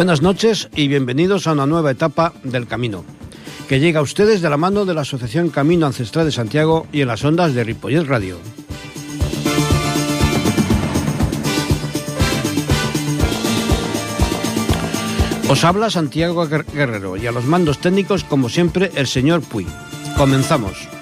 [0.00, 3.04] Buenas noches y bienvenidos a una nueva etapa del Camino,
[3.68, 7.02] que llega a ustedes de la mano de la Asociación Camino Ancestral de Santiago y
[7.02, 8.38] en las ondas de Ripollet Radio.
[15.50, 19.66] Os habla Santiago Guerrero y a los mandos técnicos, como siempre, el señor Puy.
[20.16, 20.99] Comenzamos.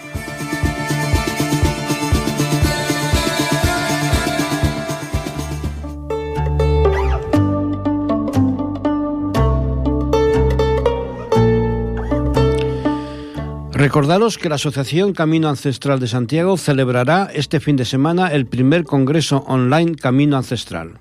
[13.98, 18.84] Recordaros que la Asociación Camino Ancestral de Santiago celebrará este fin de semana el primer
[18.84, 21.00] Congreso Online Camino Ancestral,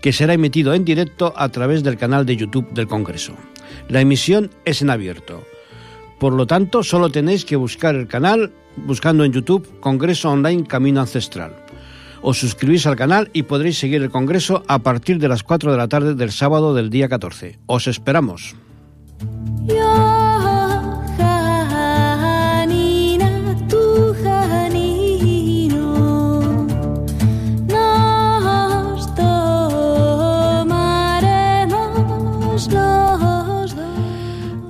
[0.00, 3.34] que será emitido en directo a través del canal de YouTube del Congreso.
[3.90, 5.44] La emisión es en abierto.
[6.18, 11.02] Por lo tanto, solo tenéis que buscar el canal buscando en YouTube Congreso Online Camino
[11.02, 11.54] Ancestral.
[12.22, 15.76] Os suscribís al canal y podréis seguir el Congreso a partir de las 4 de
[15.76, 17.58] la tarde del sábado del día 14.
[17.66, 18.56] Os esperamos.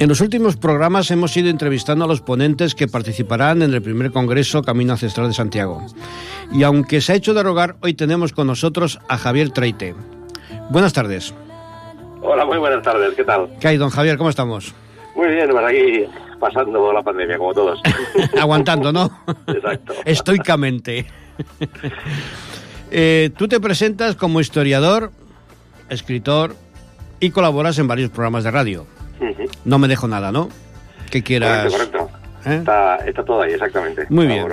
[0.03, 4.11] En los últimos programas hemos ido entrevistando a los ponentes que participarán en el primer
[4.11, 5.87] Congreso Camino Ancestral de Santiago.
[6.53, 9.95] Y aunque se ha hecho derogar, hoy tenemos con nosotros a Javier Treite.
[10.71, 11.33] Buenas tardes.
[12.21, 13.49] Hola, muy buenas tardes, ¿qué tal?
[13.61, 14.19] ¿Qué hay, don Javier?
[14.19, 14.75] ¿Cómo estamos?
[15.15, 16.05] Muy bien, por aquí
[16.41, 17.81] pasando la pandemia, como todos.
[18.41, 19.09] Aguantando, ¿no?
[19.47, 19.95] Exacto.
[20.05, 21.07] Estoicamente.
[22.91, 25.13] Eh, tú te presentas como historiador,
[25.89, 26.57] escritor
[27.21, 28.92] y colaboras en varios programas de radio.
[29.65, 30.49] No me dejo nada, ¿no?
[31.11, 31.73] Que quieras.
[31.73, 32.23] Correcto, correcto.
[32.47, 32.57] ¿Eh?
[32.57, 34.07] Está, está, todo ahí, exactamente.
[34.09, 34.47] Muy bien.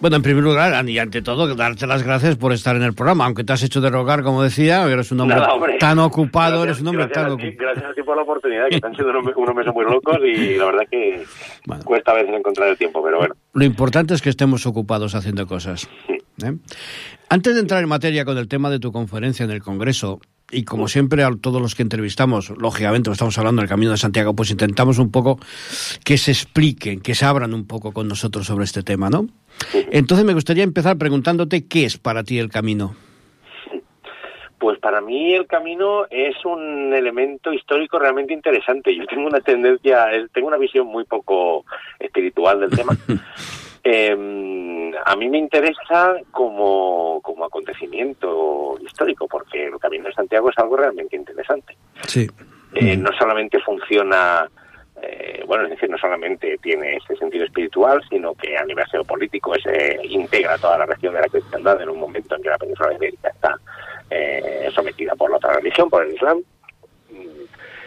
[0.00, 3.26] Bueno, en primer lugar, y ante todo, darte las gracias por estar en el programa,
[3.26, 5.36] aunque te has hecho derogar, como decía, eres un hombre
[5.78, 7.52] tan ocupado, eres un hombre tan ocupado.
[7.58, 10.64] Gracias a ti por la oportunidad, que están siendo unos, meses muy locos y la
[10.66, 11.22] verdad que
[11.84, 13.34] cuesta a veces encontrar el tiempo, pero bueno.
[13.52, 15.86] Lo importante es que estemos ocupados haciendo cosas.
[16.08, 16.56] ¿eh?
[17.28, 20.64] Antes de entrar en materia con el tema de tu conferencia en el Congreso, y
[20.64, 24.50] como siempre a todos los que entrevistamos, lógicamente estamos hablando del Camino de Santiago, pues
[24.50, 25.38] intentamos un poco
[26.04, 29.26] que se expliquen, que se abran un poco con nosotros sobre este tema, ¿no?
[29.90, 32.94] Entonces me gustaría empezar preguntándote qué es para ti el camino.
[34.58, 38.94] Pues para mí el camino es un elemento histórico realmente interesante.
[38.94, 41.64] Yo tengo una tendencia, tengo una visión muy poco
[41.98, 42.96] espiritual del tema.
[43.82, 50.58] Eh, a mí me interesa como, como acontecimiento histórico, porque el Camino de Santiago es
[50.58, 51.76] algo realmente interesante.
[52.06, 52.28] Sí.
[52.74, 54.48] Eh, no solamente funciona,
[55.02, 59.54] eh, bueno, es decir, no solamente tiene ese sentido espiritual, sino que a nivel geopolítico
[59.56, 62.94] se integra toda la región de la cristiandad en un momento en que la península
[62.94, 63.56] ibérica está
[64.10, 66.42] eh, sometida por la otra religión, por el Islam.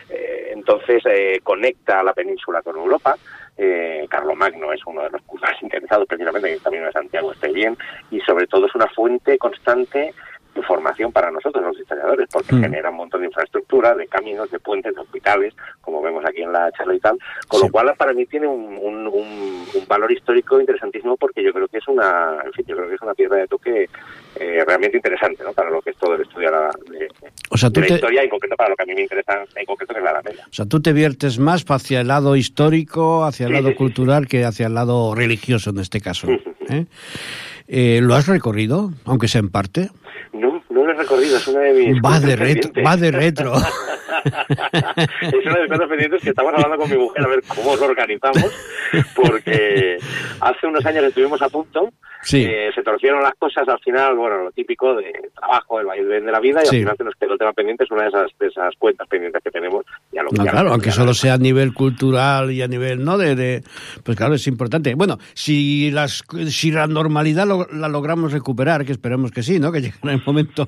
[0.09, 1.01] Eh, entonces
[1.43, 3.15] conecta a la península con Europa
[3.57, 7.31] eh, Magno es uno de los más interesados precisamente en que el Camino de Santiago
[7.31, 7.77] esté bien
[8.11, 10.13] y sobre todo es una fuente constante
[10.55, 12.61] información para nosotros los historiadores, porque mm.
[12.61, 16.51] genera un montón de infraestructura, de caminos, de puentes, de hospitales, como vemos aquí en
[16.51, 20.59] la charla y tal, con lo cual para mí tiene un, un, un, valor histórico
[20.59, 23.37] interesantísimo porque yo creo que es una, en fin, yo creo que es una piedra
[23.37, 23.89] de toque
[24.35, 25.53] eh, realmente interesante, ¿no?
[25.53, 27.07] Para lo que es todo el estudio de la, de,
[27.49, 27.93] o sea, tú de la te...
[27.95, 30.03] historia y en concreto para lo que a mí me interesa en concreto que es
[30.03, 30.43] la Alameda.
[30.49, 33.75] O sea, tú te viertes más hacia el lado histórico, hacia el Sí, lado sí,
[33.75, 36.27] cultural que hacia el lado religioso en este caso.
[36.69, 36.85] ¿eh?
[37.67, 39.89] Eh, ¿Lo has recorrido, aunque sea en parte?
[40.33, 42.85] No, no lo he recorrido, es una de mis Va de cuentas retro, pendientes.
[42.85, 43.53] va de retro.
[45.21, 47.75] es una de mis cosas pendientes que estamos hablando con mi mujer a ver cómo
[47.75, 48.51] lo organizamos,
[49.15, 49.97] porque
[50.39, 51.89] hace unos años estuvimos a punto,
[52.23, 52.43] Sí.
[52.43, 56.31] eh, se torcieron las cosas, al final, bueno, lo típico de trabajo, el vaivén de
[56.31, 56.75] la vida, y Sí.
[56.77, 59.07] al final se nos quedó el tema pendiente, es una de esas, de esas cuentas
[59.07, 59.85] pendientes que tenemos.
[60.11, 62.67] Ya lo, No, ya lo- claro, aunque solo lo- sea a nivel cultural y a
[62.67, 63.17] nivel, ¿no?
[63.17, 63.61] De, de-
[64.03, 64.93] pues claro, es importante.
[64.95, 69.71] Bueno, si las, si la normalidad lo- la logramos recuperar, que esperemos que sí, ¿no?
[69.71, 70.67] Que llegará el momento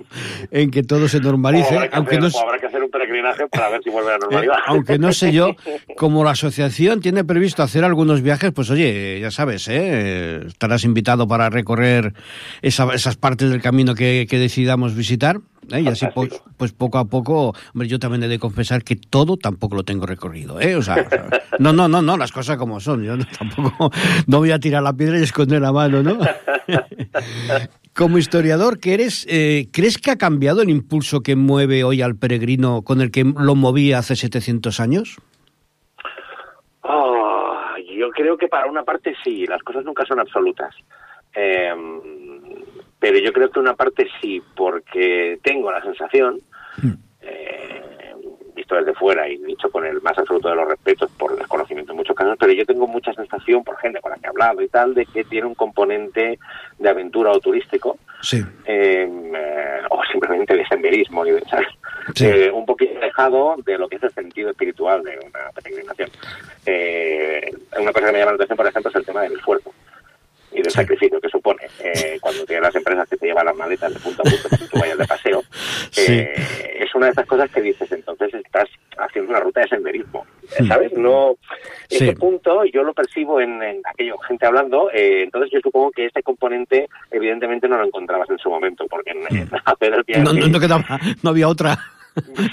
[0.52, 3.48] en que todo se normalice, habrá que aunque hacer, no, habrá que hacer un peregrinaje
[3.48, 4.56] para ver si vuelve a la eh, normalidad.
[4.68, 5.56] aunque no sé yo,
[5.98, 10.42] como la asociación tiene previsto hacer algunos viajes, pues oye, ya sabes, ¿eh?
[10.48, 12.14] estarás invitado para recorrer
[12.62, 15.38] esa- esas partes del camino que, que decidamos visitar.
[15.72, 15.82] ¿eh?
[15.82, 19.38] Y así, pues, pues poco a poco, hombre, yo también he de confesar que todo
[19.38, 20.76] tampoco lo tengo recorrido, ¿eh?
[20.76, 21.28] O sea, o sea,
[21.60, 23.04] no, no, no, no, las cosas como son.
[23.04, 23.92] Yo no- tampoco
[24.28, 26.18] no voy a tirar la piedra y esconder la mano, ¿no?
[27.94, 32.18] Como historiador que eres, eh, ¿crees que ha cambiado el impulso que mueve hoy al
[32.18, 35.16] peregrino con el que lo movía hace 700 años?
[36.84, 40.76] Ah, yo creo que para una parte sí, las cosas nunca son absolutas.
[41.36, 41.74] Eh,
[43.00, 46.40] pero yo creo que una parte sí, porque tengo la sensación,
[47.22, 48.14] eh,
[48.56, 51.98] visto desde fuera y dicho con el más absoluto de los respetos por desconocimiento en
[51.98, 54.70] muchos casos, pero yo tengo mucha sensación por gente con la que he hablado y
[54.70, 56.40] tal de que tiene un componente
[56.80, 58.44] de aventura o turístico Sí.
[58.66, 59.08] eh,
[59.90, 61.44] o simplemente de senderismo y de.
[62.16, 62.26] Sí.
[62.26, 66.10] Eh, un poquito alejado de lo que es el sentido espiritual de una peregrinación.
[66.66, 69.74] Eh, una cosa que me llama la atención, por ejemplo, es el tema del esfuerzo
[70.56, 70.78] y del Sí.
[70.78, 74.22] sacrificio que supone eh, cuando tienes las empresas que te llevan las maletas de punto
[74.26, 75.44] a punto que tú vayas de paseo.
[75.92, 76.12] Sí.
[76.14, 78.68] Eh, es una de esas cosas que dices, entonces estás
[78.98, 80.26] haciendo una ruta de senderismo,
[80.60, 80.68] Mm.
[80.68, 80.94] ¿sabes?
[80.94, 81.36] No,
[81.90, 82.04] Sí.
[82.04, 86.06] ese punto yo lo percibo en, en aquello, gente hablando, eh, entonces yo supongo que
[86.06, 90.22] ese componente evidentemente no lo encontrabas en su momento, porque en, en hacer el viaje...
[90.22, 90.26] Mm.
[90.26, 91.78] No, no, no quedaba, no había otra.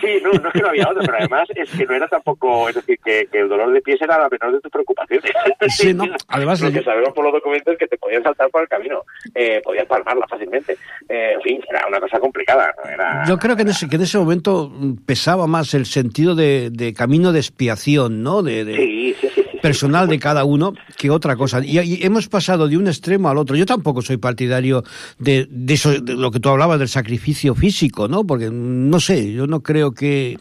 [0.00, 2.68] Sí, no, no es que no había otro, pero además es que no era tampoco,
[2.68, 5.30] es decir, que, que el dolor de pies era la menor de tus preocupaciones.
[5.68, 8.62] Sí, no, además Lo que sabemos por los documentos es que te podían saltar por
[8.62, 9.02] el camino,
[9.34, 10.76] eh, podías palmarla fácilmente.
[11.08, 12.74] Eh, en fin, era una cosa complicada.
[12.84, 12.90] ¿no?
[12.90, 16.34] Era, Yo creo que en ese, que en ese momento mm, pesaba más el sentido
[16.34, 18.42] de, de camino de expiación, ¿no?
[18.42, 19.41] De, de- Sí, sí, sí.
[19.62, 21.60] Personal de cada uno que otra cosa.
[21.64, 23.56] Y, y hemos pasado de un extremo al otro.
[23.56, 24.82] Yo tampoco soy partidario
[25.18, 28.24] de, de eso, de lo que tú hablabas del sacrificio físico, ¿no?
[28.26, 30.36] Porque no sé, yo no creo que.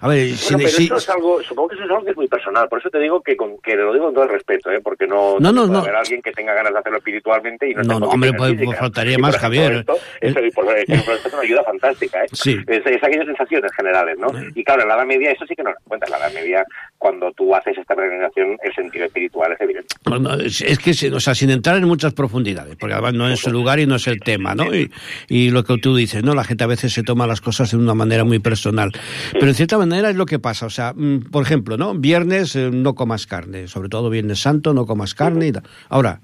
[0.00, 2.10] A ver, si, Bueno, pero si- eso es algo, supongo que eso es algo que
[2.10, 4.30] es muy personal, por eso te digo que, con, que lo digo con todo el
[4.30, 4.80] respeto, ¿eh?
[4.82, 5.78] porque no, No, no, puede no.
[5.80, 8.78] haber alguien que tenga ganas de hacerlo espiritualmente y no, No, no, hombre, pues, físicas.
[8.78, 9.72] faltaría más, Javier.
[9.72, 12.28] Esto, eso, y por, y por esto es una ayuda fantástica, ¿eh?
[12.32, 12.56] Sí.
[12.66, 14.28] Es, es aquellas sensaciones generales, ¿no?
[14.54, 16.06] Y claro, en la Edad Media eso sí que no lo cuenta.
[16.06, 16.64] En la Edad Media,
[16.98, 19.96] cuando tú haces esta peregrinación, el sentido espiritual es evidente.
[20.04, 23.40] Bueno, es, es que, o sea, sin entrar en muchas profundidades, porque además no es
[23.40, 24.74] su lugar y no es el tema, ¿no?
[24.74, 24.90] Y,
[25.28, 26.34] y lo que tú dices, ¿no?
[26.34, 28.90] La gente a veces se toma las cosas de una manera muy personal.
[29.32, 30.66] Pero en cierta manera es lo que pasa.
[30.66, 31.94] O sea, mm, por ejemplo, ¿no?
[31.94, 35.62] Viernes eh, no comas carne, sobre todo Viernes Santo no comas carne y tal.
[35.88, 36.20] Ahora,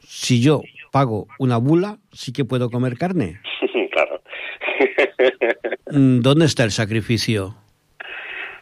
[0.00, 0.62] si yo
[0.92, 3.40] pago una bula, sí que puedo comer carne.
[3.92, 4.22] claro.
[5.90, 7.56] Mm, ¿Dónde está el sacrificio?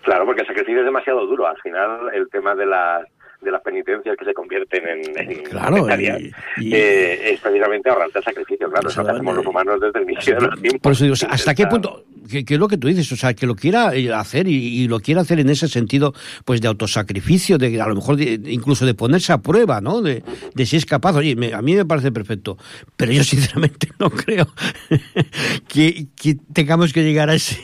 [0.03, 1.47] Claro, porque el sacrificio es demasiado duro.
[1.47, 3.07] Al final, el tema de las
[3.41, 8.19] de las penitencias que se convierten en, en Claro, y- y- eh, es precisamente ahorrarte
[8.21, 8.71] el sacrificio.
[8.71, 10.81] Claro, eso lo hacemos los humanos desde el inicio de los tiempos.
[10.81, 12.05] Por eso digo, ¿hasta qué punto?
[12.29, 15.01] Que, es lo que tú dices, o sea, que lo quiera eh, hacer y, lo
[15.01, 16.15] quiera hacer en ese sentido,
[16.45, 20.03] pues de autosacrificio, de a lo mejor incluso de ponerse a prueba, ¿no?
[20.03, 20.23] De,
[20.55, 21.17] de si es capaz.
[21.17, 22.57] Oye, me- a mí me parece perfecto,
[22.97, 24.47] pero yo sinceramente no creo
[25.69, 27.59] que, que tengamos que llegar a ese,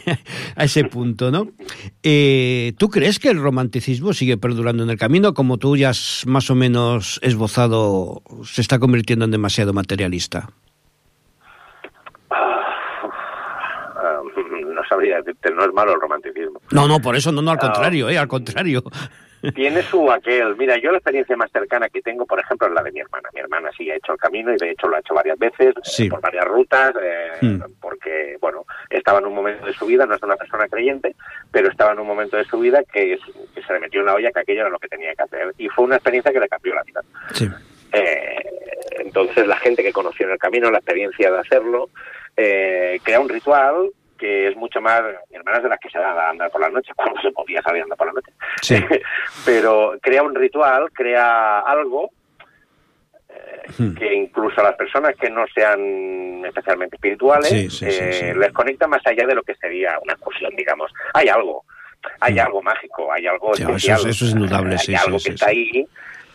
[0.56, 1.49] a ese punto, ¿no?
[2.02, 6.25] Eh, ¿Tú crees que el romanticismo sigue perdurando en el camino, como tú ya has
[6.26, 10.50] más o menos esbozado, se está convirtiendo en demasiado materialista?
[12.31, 16.61] Ah, no sabría decirte, no es malo el romanticismo.
[16.73, 17.61] No, no, por eso no, no, al Ah.
[17.61, 18.82] contrario, eh, al contrario.
[19.55, 20.56] Tiene su aquel.
[20.56, 23.29] Mira, yo la experiencia más cercana que tengo, por ejemplo, es la de mi hermana.
[23.32, 25.75] Mi hermana sí ha hecho el camino y de hecho lo ha hecho varias veces,
[26.00, 27.62] eh, por varias rutas, eh, Hmm.
[27.81, 31.14] porque, bueno, estaba en un momento de su vida, no es una persona creyente,
[31.52, 33.17] pero estaba en un momento de su vida que,
[33.55, 35.52] que se le metió en la olla que aquello era lo que tenía que hacer.
[35.58, 37.00] Y fue una experiencia que le cambió la vida.
[37.35, 37.49] Sí.
[37.93, 38.43] Eh,
[38.99, 41.88] entonces la gente que conoció en el camino la experiencia de hacerlo
[42.37, 45.98] eh, crea un ritual que es mucho más mi hermana es de las que se
[45.98, 48.32] da a andar por la noche cuando se podía salir a andar por la noche
[48.62, 48.76] Sí.
[49.46, 52.10] pero crea un ritual crea algo
[53.30, 53.94] eh, Hmm.
[53.94, 58.50] que incluso a las personas que no sean especialmente espirituales Sí, sí, sí, eh, les
[58.52, 61.64] conecta más allá de lo que sería una excursión digamos hay algo
[62.20, 62.38] hay Hmm.
[62.46, 65.28] algo mágico hay algo Sí, eso es- especial eso es indudable, hay sí, algo sí,
[65.28, 65.87] que está ahí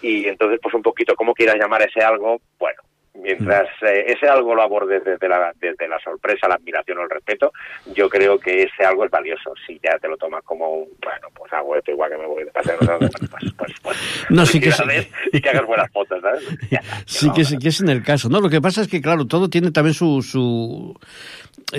[0.03, 2.81] y entonces pues un poquito cómo quieras llamar ese algo bueno
[3.15, 3.86] mientras Mm.
[3.86, 7.51] eh, ese algo lo abordes desde la, desde la sorpresa, la admiración o el respeto,
[7.93, 9.53] yo creo que ese algo es valioso.
[9.65, 12.43] Si ya te lo tomas como un, bueno, pues hago esto igual que me voy
[12.43, 13.98] de paseo, dónde, pues, pues, pues,
[14.29, 14.84] No, sí que sí.
[15.32, 16.43] y que hagas buenas fotos, ¿sabes?
[16.72, 18.39] Ya Sí que, es, que es en el caso, ¿no?
[18.39, 20.98] Lo que pasa es que, claro, todo tiene también su, su,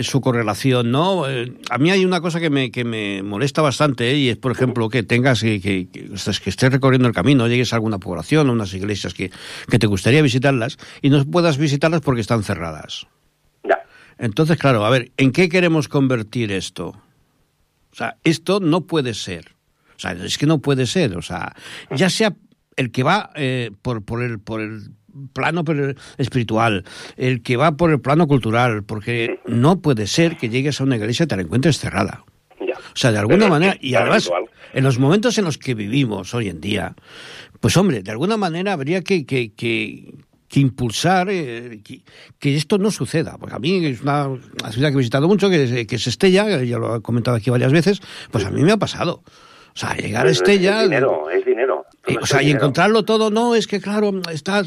[0.02, 1.28] su correlación, ¿no?
[1.28, 4.16] Eh, a mí hay una cosa que me, que me molesta bastante, ¿eh?
[4.16, 7.76] y es, por ejemplo, que tengas que, que, que estés recorriendo el camino, llegues a
[7.76, 9.30] alguna población, a unas iglesias que,
[9.68, 13.06] que te gustaría visitarlas, y no puedas visitarlas porque están cerradas.
[13.62, 13.84] Ya.
[14.18, 16.88] Entonces, claro, a ver, ¿en qué queremos convertir esto?
[17.92, 19.54] O sea, esto no puede ser.
[19.96, 21.16] O sea, es que no puede ser.
[21.16, 21.54] O sea,
[21.90, 22.34] ya sea
[22.76, 24.90] el que va eh, por, por, el, por el
[25.32, 25.64] plano
[26.18, 26.84] espiritual,
[27.16, 30.96] el que va por el plano cultural, porque no puede ser que llegues a una
[30.96, 32.24] iglesia y te la encuentres cerrada.
[32.60, 32.76] Ya.
[32.78, 34.30] O sea, de alguna Pero manera, y además,
[34.72, 36.94] en los momentos en los que vivimos hoy en día,
[37.60, 40.14] pues hombre, de alguna manera habría que, que, que,
[40.48, 42.02] que impulsar eh, que,
[42.38, 43.36] que esto no suceda.
[43.38, 46.06] Porque a mí es una, una ciudad que he visitado mucho, que, es- que es
[46.06, 49.22] Estella, ya lo he comentado aquí varias veces, pues a mí me ha pasado.
[49.74, 50.82] O sea, llegar a Estella...
[50.82, 51.84] Es dinero, es dinero.
[52.06, 54.62] Todo o sea, y encontrarlo todo, no, es que claro, está...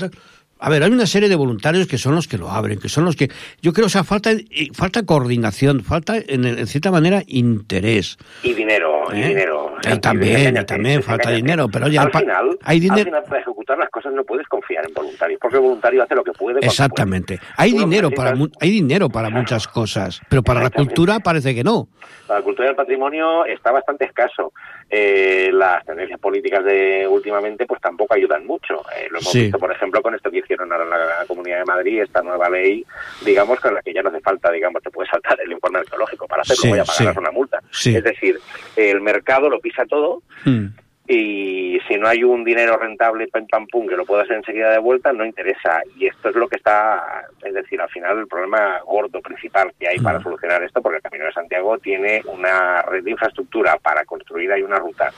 [0.60, 3.06] A ver, hay una serie de voluntarios que son los que lo abren, que son
[3.06, 3.30] los que...
[3.62, 4.32] Yo creo, o sea, falta,
[4.74, 8.18] falta coordinación, falta, en, cierta manera, interés.
[8.44, 9.28] Y dinero, y ¿Eh?
[9.30, 9.76] dinero.
[10.02, 12.04] también, también falta dinero, pero ya...
[12.04, 13.00] Al final, hay dinero...
[13.00, 16.16] al final, para ejecutar las cosas no puedes confiar en voluntarios, porque el voluntario hace
[16.16, 16.60] lo que puede.
[16.66, 17.40] Exactamente.
[17.56, 21.88] Hay dinero, para, hay dinero para muchas cosas, pero para la cultura parece que no.
[22.28, 24.54] Para la cultura y el patrimonio está bastante escaso.
[24.89, 28.75] Eh, las tendencias políticas de últimamente pues tampoco ayudan mucho.
[28.96, 31.65] Eh, lo hemos visto, por ejemplo, con esto que hicieron ahora en la, Comunidad de
[31.65, 32.86] Madrid, esta nueva ley,
[33.25, 36.25] digamos, con la que ya no hace falta, digamos, te puede saltar el informe arqueológico
[36.25, 37.60] para hacerlo, voy a pagar una multa.
[37.72, 38.39] Es decir,
[38.77, 40.22] el mercado lo pisa todo.
[40.46, 40.67] Hmm
[41.08, 44.80] y si no hay un dinero rentable pam pam pum que lo puedas enseguida de
[44.80, 45.82] vuelta no interesa.
[45.98, 49.88] Y esto es lo que está es decir al final el problema gordo principal que
[49.88, 54.04] hay para solucionar esto porque el Camino de Santiago tiene una red de infraestructura para
[54.04, 55.12] construir hay una ruta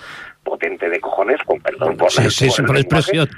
[0.50, 3.30] potente de cojones con perdón por, sí, sí, la expresión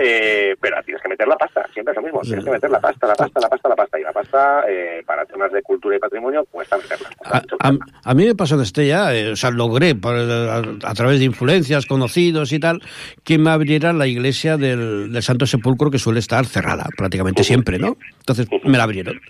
[0.00, 2.80] eh, pero tienes que meter la pasta siempre es lo mismo tienes que meter la
[2.80, 5.96] pasta la pasta la pasta la pasta y la pasta eh, para temas de cultura
[5.96, 7.72] y patrimonio cuesta meterla a,
[8.04, 11.86] a, mí me pasó en Estella eh, o sea logré a, a través de influencias
[11.86, 12.82] conocidos y tal,
[13.24, 17.96] que me abrieran la iglesia del, Santo Sepulcro que suele estar cerrada prácticamente siempre, ¿no?
[18.20, 19.20] Entonces me la abrieron.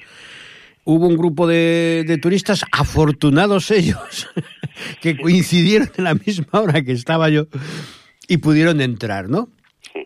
[0.90, 4.26] Hubo un grupo de, de turistas, afortunados ellos,
[5.02, 7.47] que coincidieron en la misma hora que estaba yo
[8.26, 9.50] y pudieron entrar, ¿no?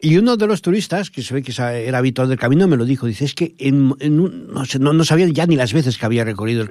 [0.00, 2.84] Y uno de los turistas, que se ve que era habitual del camino, me lo
[2.84, 3.06] dijo.
[3.06, 6.66] Dice, es que en, no, no, no, sabía ya ni las veces que había recorrido.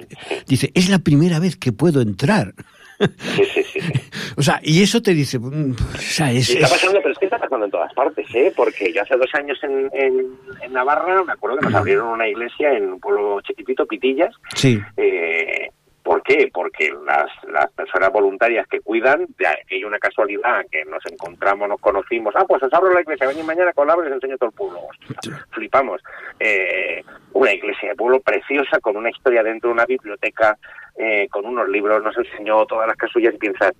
[0.46, 2.54] Dice, es la primera vez que puedo entrar.
[2.98, 3.80] Sí, sí, sí.
[4.36, 5.38] o sea, y eso te dice...
[5.38, 8.52] Mm, o sea, es, está pasando, pero es que está pasando en todas partes, ¿eh?
[8.54, 12.72] Porque yo hace dos años en, en, Navarra me acuerdo que nos abrieron una iglesia
[12.72, 14.34] en un pueblo chiquitito, Pitillas.
[14.54, 14.80] Sí.
[14.96, 15.68] Eh,
[16.12, 16.50] ¿Por qué?
[16.52, 22.34] Porque las, las personas voluntarias que cuidan, de una casualidad, que nos encontramos, nos conocimos,
[22.36, 24.54] ah, pues os abro la iglesia, venid mañana con la y les enseño todo el
[24.54, 24.80] pueblo.
[25.52, 26.02] flipamos.
[26.38, 27.02] Eh,
[27.32, 30.58] una iglesia de pueblo preciosa, con una historia dentro de una biblioteca,
[30.98, 33.72] eh, con unos libros, nos enseñó todas las casullas y piensas,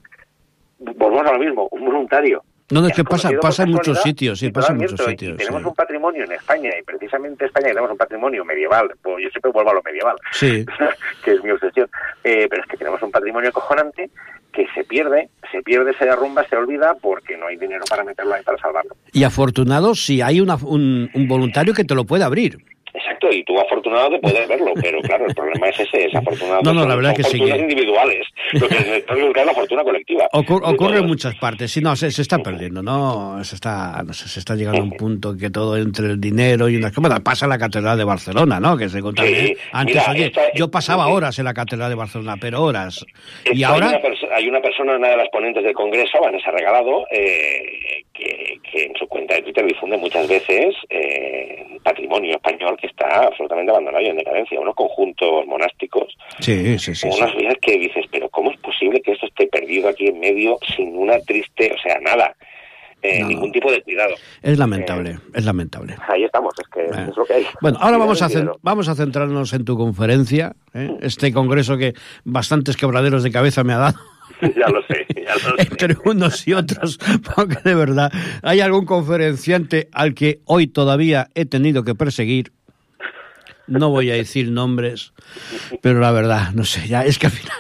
[0.79, 4.39] volvemos a lo mismo, un voluntario no, no, es que pasa, pasa en muchos sitios,
[4.39, 5.37] sí, pasa en muchos sitios.
[5.37, 9.31] tenemos un patrimonio en España, y precisamente en España tenemos un patrimonio medieval, pues yo
[9.31, 10.65] siempre vuelvo a lo medieval, sí.
[11.25, 11.89] que es mi obsesión,
[12.25, 14.11] eh, pero es que tenemos un patrimonio acojonante
[14.53, 18.35] que se pierde, se pierde, se derrumba, se olvida porque no hay dinero para meterlo
[18.35, 18.97] ahí para salvarlo.
[19.13, 22.59] Y afortunado si hay una, un, un voluntario que te lo pueda abrir.
[22.95, 26.61] Exacto, y tú afortunado de poder verlo, pero claro, el problema es ese, es afortunado.
[26.63, 27.39] No, no, la verdad que sí.
[27.39, 30.29] individuales, lo que es la fortuna colectiva.
[30.33, 33.43] ocurre en muchas partes, sí, no, se, está perdiendo, ¿no?
[33.45, 36.69] Se está, no sé, se está llegando a un punto que todo entre el dinero
[36.69, 37.21] y unas cosas.
[37.21, 38.77] Pasa en la Catedral de Barcelona, ¿no?
[38.77, 39.51] Que se contamina.
[39.73, 40.03] Antes,
[40.55, 43.05] yo pasaba horas en la Catedral de Barcelona, pero horas.
[43.51, 43.89] Y ahora.
[43.89, 48.61] Hay una, hay una, persona, una de las ponentes del Congreso, Vanessa Regalado, eh, que,
[48.71, 53.71] que, en su cuenta de Twitter difunde muchas veces eh, patrimonio español que está absolutamente
[53.71, 58.29] abandonado y en decadencia, unos conjuntos monásticos, sí, sí, sí, unas vidas que dices, pero
[58.29, 61.99] ¿cómo es posible que esto esté perdido aquí en medio sin una triste, o sea,
[62.01, 62.35] nada?
[63.03, 64.15] Eh, ningún tipo de cuidado.
[64.43, 65.97] Es lamentable, eh, es lamentable.
[66.07, 67.47] Ahí estamos, es que es lo que hay.
[67.61, 68.29] Bueno, ahora vamos a,
[68.63, 70.89] vamos a centrarnos en tu conferencia, ¿eh?
[71.01, 73.99] este congreso que bastantes quebraderos de cabeza me ha dado.
[74.57, 75.63] ya lo sé, ya lo sé.
[75.71, 76.99] Entre unos y otros,
[77.37, 82.53] porque de verdad hay algún conferenciante al que hoy todavía he tenido que perseguir
[83.69, 85.13] no voy a decir nombres,
[85.81, 87.57] pero la verdad, no sé, ya es que al final...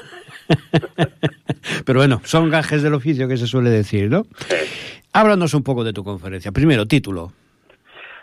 [1.87, 4.27] pero bueno, son gajes del oficio que se suele decir, ¿no?
[5.12, 6.53] Háblanos un poco de tu conferencia.
[6.53, 7.33] Primero, título.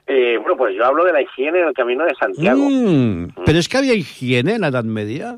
[0.06, 2.70] Eh, bueno, yo hablo de la higiene en el camino de Santiago.
[2.70, 5.38] Mm, ¿Pero es que había higiene en la Edad Media?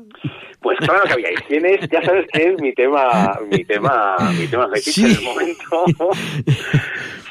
[0.60, 4.68] Pues claro que había higiene, ya sabes que es mi tema, mi tema, mi tema
[4.68, 5.84] fetiche en el momento.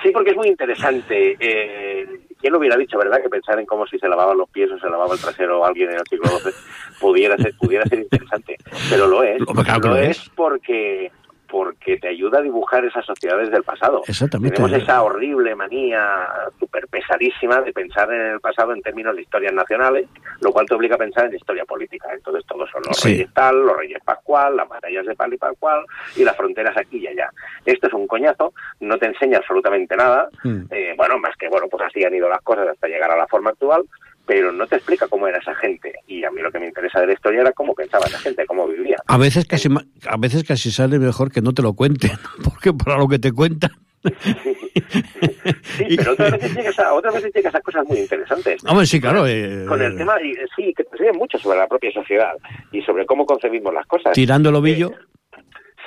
[0.04, 1.38] sí, porque es muy interesante.
[1.40, 2.06] Eh,
[2.38, 3.22] ¿Quién lo hubiera dicho, verdad?
[3.22, 5.92] Que pensar en cómo si se lavaban los pies o se lavaba el trasero alguien
[5.92, 6.52] en el siglo XII
[7.00, 8.58] pudiera ser, pudiera ser interesante.
[8.90, 9.40] Pero lo es.
[9.40, 11.12] Lo, es porque
[11.52, 14.02] porque te ayuda a dibujar esas sociedades del pasado.
[14.08, 14.56] Exactamente.
[14.56, 16.28] Tenemos esa horrible manía
[16.58, 20.08] súper pesadísima de pensar en el pasado en términos de historias nacionales,
[20.40, 22.08] lo cual te obliga a pensar en historia política.
[22.14, 25.86] Entonces todos son los reyes tal, los reyes pascual, las batallas de pal y pascual
[26.16, 27.30] y las fronteras aquí y allá.
[27.66, 30.62] Esto es un coñazo, no te enseña absolutamente nada, mm.
[30.72, 33.28] eh, bueno, más que, bueno, pues así han ido las cosas hasta llegar a la
[33.28, 33.84] forma actual,
[34.32, 35.94] pero no te explica cómo era esa gente.
[36.08, 38.46] Y a mí lo que me interesa de la historia era cómo pensaba esa gente,
[38.46, 38.96] cómo vivía.
[39.06, 39.68] A veces casi,
[40.08, 42.12] a veces casi sale mejor que no te lo cuenten,
[42.46, 43.72] porque para lo que te cuentan.
[44.02, 48.64] sí, pero otras veces, llegas a, otras veces llegas a cosas muy interesantes.
[48.66, 49.28] Hombre, sí, claro.
[49.28, 52.32] Eh, con el tema, y, sí, que te enseñan mucho sobre la propia sociedad
[52.72, 54.14] y sobre cómo concebimos las cosas.
[54.14, 54.92] Tirando el ovillo.
[54.92, 55.11] Eh,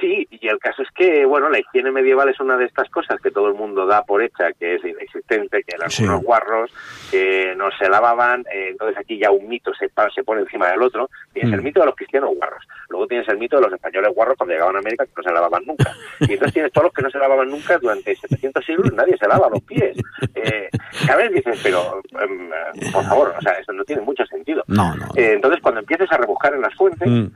[0.05, 3.19] Sí, y el caso es que, bueno, la higiene medieval es una de estas cosas
[3.23, 6.71] que todo el mundo da por hecha, que es inexistente, que eran unos guarros,
[7.11, 10.83] que no se lavaban, eh, entonces aquí ya un mito se, se pone encima del
[10.83, 11.09] otro.
[11.33, 11.65] Tienes el mm.
[11.65, 14.77] mito de los cristianos guarros, luego tienes el mito de los españoles guarros cuando llegaban
[14.77, 15.91] a América que no se lavaban nunca.
[16.21, 19.27] Y entonces tienes todos los que no se lavaban nunca durante 700 siglos, nadie se
[19.27, 19.97] lava los pies.
[20.35, 20.69] Eh,
[21.17, 22.51] vez dices, pero, em,
[22.93, 24.63] por favor, o sea, eso no tiene mucho sentido.
[24.67, 25.07] No, no.
[25.17, 27.27] Eh, entonces, cuando empieces a rebuscar en las fuentes, mm.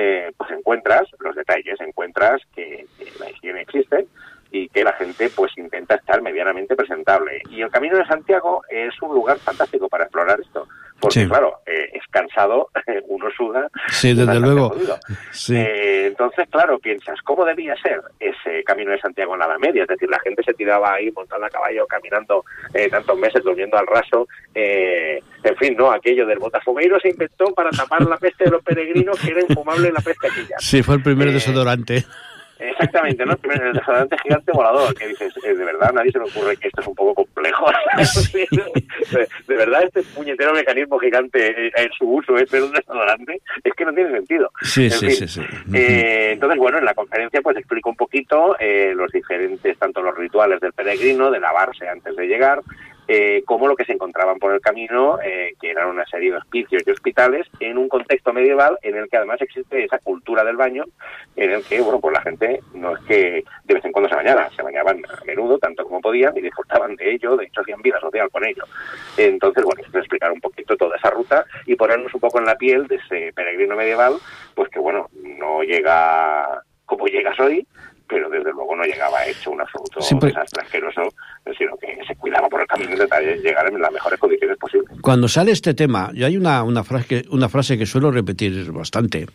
[0.00, 2.86] Eh, pues encuentras los detalles, encuentras que,
[3.18, 4.06] la higiene existe
[4.48, 7.42] y que la gente pues intenta estar medianamente presentable.
[7.50, 10.68] Y el Camino de Santiago es un lugar fantástico para explorar esto.
[11.00, 12.68] Porque, claro, eh, es cansado,
[13.08, 13.68] uno suda.
[13.88, 14.74] Sí, desde luego.
[15.50, 19.82] Eh, entonces, claro, piensas, ¿cómo debía ser ese camino de Santiago en la Media?
[19.82, 23.78] Es decir, la gente se tiraba ahí montando a caballo, caminando eh, tantos meses, durmiendo
[23.78, 24.26] al raso.
[24.54, 25.90] en fin, ¿no?
[25.90, 29.92] Aquello del botafumeiro se inventó para tapar la peste de los peregrinos, que era infumable
[29.92, 30.56] la peste aquella.
[30.58, 32.04] Sí, fue el primer desodorante.
[32.58, 33.38] Exactamente, ¿no?
[33.42, 36.80] El desodorante gigante volador, que dices, eh, de verdad, nadie se me ocurre que esto
[36.80, 37.66] es un poco complejo.
[39.46, 43.84] de, verdad, este puñetero mecanismo gigante eh, en su uso es un desodorante, es que
[43.84, 44.50] no tiene sentido.
[44.62, 45.40] Sí, sí, sí, sí.
[45.72, 48.56] Eh, entonces, bueno, en la conferencia pues explico un poquito
[48.94, 52.60] los diferentes, tanto los rituales del peregrino, de lavarse antes de llegar,
[53.10, 56.36] eh, como lo que se encontraban por el camino, eh, que eran una serie de
[56.36, 60.56] hospicios y hospitales, en un contexto medieval en el que además existe esa cultura del
[60.56, 60.84] baño,
[61.34, 64.16] en el que, bueno, pues la gente no es que de vez en cuando se
[64.16, 67.80] bañara, se bañaban a menudo, tanto como podían, y disfrutaban de ello, de hecho hacían
[67.80, 68.64] vida social con ello.
[69.16, 72.56] Entonces, bueno, es explicar un poquito toda esa ruta y ponernos un poco en la
[72.56, 74.16] piel de ese peregrino medieval,
[74.54, 77.66] pues que, bueno, no llega como llegas hoy,
[78.08, 81.02] pero desde luego no llegaba hecho un absoluto desastre asqueroso,
[81.56, 84.88] sino que se cuidaba por el camino de llegar en las mejores condiciones posibles.
[85.00, 89.26] Cuando sale este tema, yo hay una, una, frase, una frase que suelo repetir bastante,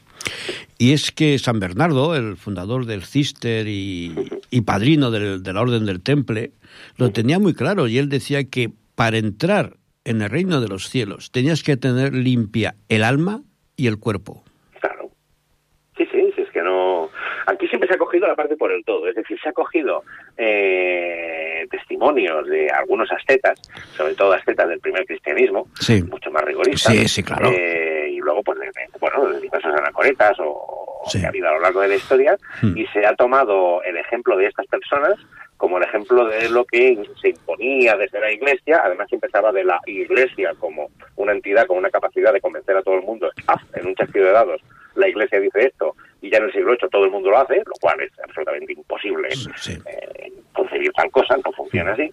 [0.77, 6.01] y es que San Bernardo, el fundador del Cister y, padrino de la Orden del
[6.01, 6.51] Temple,
[6.97, 10.89] lo tenía muy claro, y él decía que para entrar en el reino de los
[10.89, 13.41] cielos tenías que tener limpia el alma
[13.75, 14.43] y el cuerpo.
[17.45, 20.03] Aquí siempre se ha cogido la parte por el todo, es decir, se ha cogido
[20.38, 23.60] eh, testimonios de algunos ascetas,
[23.95, 25.67] sobre todo ascetas del primer cristianismo,
[26.10, 27.49] mucho más rigoristas, sí, sí, claro.
[27.51, 31.60] Eh, y luego, pues, de, bueno, de diversas anacoretas o, que ha habido a lo
[31.60, 32.77] largo de la historia, hmm.
[32.77, 35.15] y se ha tomado el ejemplo de estas personas
[35.63, 39.79] como el ejemplo de lo que se imponía desde la Iglesia, además empezaba de la
[39.86, 43.88] Iglesia como una entidad con una capacidad de convencer a todo el mundo, ah, en
[43.88, 44.62] un chasquido de dados,
[44.95, 47.57] la Iglesia dice esto, y ya en el siglo VIII todo el mundo lo hace,
[47.57, 52.09] lo cual es absolutamente imposible eh, concebir tal cosa, no funciona así.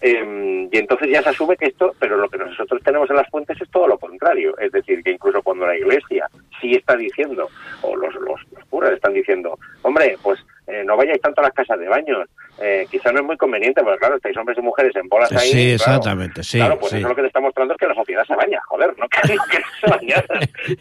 [0.00, 3.28] Em, y entonces ya se asume que esto, pero lo que nosotros tenemos en las
[3.30, 4.56] fuentes es todo lo contrario.
[4.58, 7.48] Es decir, que incluso cuando la Iglesia sí está diciendo,
[7.82, 8.40] o los, los,
[8.70, 10.38] curas están diciendo, hombre, pues
[10.68, 12.28] eh, no vayáis tanto a las casas de baños,
[12.60, 15.50] eh, quizá no es muy conveniente, porque claro, estáis hombres y mujeres en bolas ahí.
[15.50, 16.58] Sí, exactamente, sí.
[16.58, 18.94] Claro, pues eso lo que te está mostrando es que la sociedad se baña, joder,
[18.98, 20.22] no que, que se baña,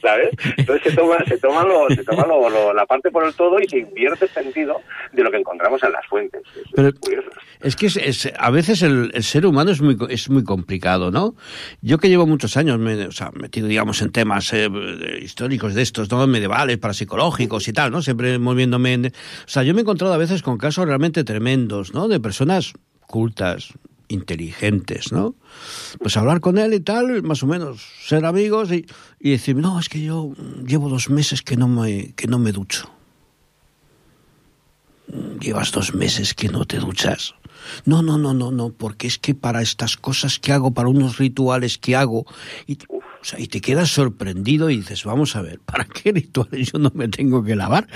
[0.02, 0.30] ¿sabes?
[0.58, 3.68] Entonces se toma, se toma, lo, se toma lo, la parte por el todo y
[3.70, 4.82] se invierte el sentido
[5.14, 6.42] de lo que encontramos en las fuentes.
[6.76, 6.90] Pero,
[7.62, 11.36] es, que es, a veces el, el, ser humano es muy, es muy complicado, ¿no?
[11.82, 14.70] Yo que llevo muchos años me, o sea, metido, digamos, en temas eh,
[15.22, 16.26] históricos de estos, ¿no?
[16.28, 18.02] Medievales, parapsicológicos y tal, ¿no?
[18.02, 19.06] Siempre moviéndome en...
[19.06, 19.12] O
[19.46, 22.08] sea, yo me he encontrado a veces con casos realmente tremendos ¿no?
[22.08, 22.74] De personas
[23.06, 23.74] cultas,
[24.08, 25.36] inteligentes, ¿no?
[26.00, 28.88] Pues hablar con él y tal, más o menos, ser amigos y,
[29.20, 30.34] y decir, no, es que yo
[30.66, 32.90] llevo dos meses que no me, que no me ducho.
[35.40, 37.36] Llevas dos meses que no te duchas.
[37.86, 41.20] No, no, no, no, no, porque es que para estas cosas que hago, para unos
[41.20, 42.26] rituales que hago,
[42.66, 42.80] y,
[43.38, 47.08] y te quedas sorprendido y dices, vamos a ver, ¿para qué rituales yo no me
[47.08, 47.88] tengo que lavar?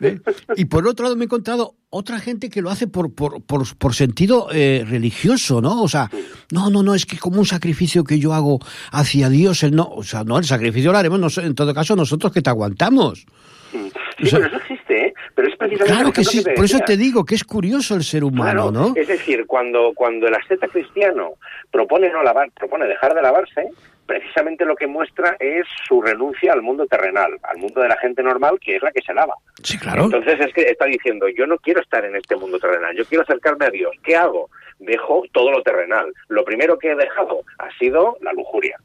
[0.00, 0.18] ¿Eh?
[0.56, 3.94] Y por otro lado me he encontrado otra gente que lo hace por, por, por,
[3.94, 5.82] sentido eh, religioso, ¿no?
[5.82, 6.10] O sea,
[6.52, 8.58] no, no, no, es que como un sacrificio que yo hago
[8.92, 12.32] hacia Dios, el no, o sea, no, el sacrificio lo haremos en todo caso nosotros
[12.32, 13.26] que te aguantamos.
[13.70, 15.14] Sí, pero eso existe, ¿eh?
[15.34, 18.24] Pero es precisamente claro que sí, por eso te digo que es curioso el ser
[18.24, 18.92] humano, ¿no?
[18.96, 21.34] Es decir, cuando, cuando el asceta cristiano
[21.70, 23.68] propone no lavar, propone dejar de lavarse,
[24.06, 28.22] precisamente lo que muestra es su renuncia al mundo terrenal, al mundo de la gente
[28.22, 29.34] normal, que es la que se lava.
[29.62, 30.04] Sí, claro.
[30.04, 33.22] Entonces es que está diciendo, yo no quiero estar en este mundo terrenal, yo quiero
[33.22, 33.94] acercarme a Dios.
[34.02, 34.48] ¿Qué hago?
[34.78, 36.12] Dejo todo lo terrenal.
[36.28, 38.78] Lo primero que he dejado ha sido la lujuria.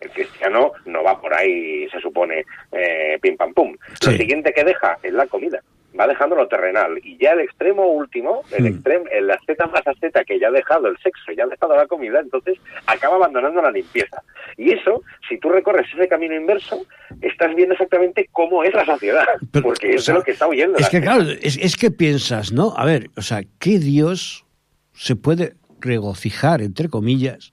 [0.00, 3.74] El cristiano no va por ahí, se supone, eh, pim pam pum.
[4.04, 5.62] Lo siguiente que deja es la comida
[5.98, 6.98] va dejando lo terrenal.
[7.02, 8.66] Y ya el extremo último, el Mm.
[8.66, 11.86] extremo, el asceta más asceta que ya ha dejado el sexo, ya ha dejado la
[11.86, 14.22] comida, entonces acaba abandonando la limpieza.
[14.56, 16.84] Y eso, si tú recorres ese camino inverso,
[17.22, 20.46] estás viendo exactamente cómo es la sociedad, Pero, porque es sea, de lo que está
[20.46, 20.76] huyendo.
[20.78, 21.06] Es la que gente.
[21.06, 22.74] claro, es, es que piensas, ¿no?
[22.76, 24.44] A ver, o sea, ¿qué Dios
[24.92, 27.52] se puede regocijar, entre comillas,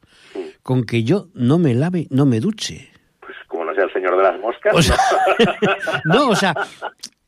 [0.63, 2.89] con que yo no me lave, no me duche?
[3.19, 4.73] Pues como no sea el señor de las moscas.
[4.75, 4.95] O sea,
[6.05, 6.53] no, o sea,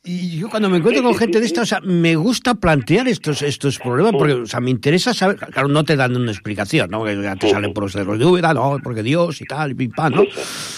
[0.06, 3.41] y yo cuando me encuentro con gente de esta, o sea, me gusta plantear estos
[3.41, 7.04] estos problemas porque, o sea, me interesa saber, claro, no te dan una explicación, ¿no?
[7.04, 9.74] Que ya te salen por los cerros de Úbeda, no, porque Dios y tal, y
[9.74, 10.24] pim pam, ¿no?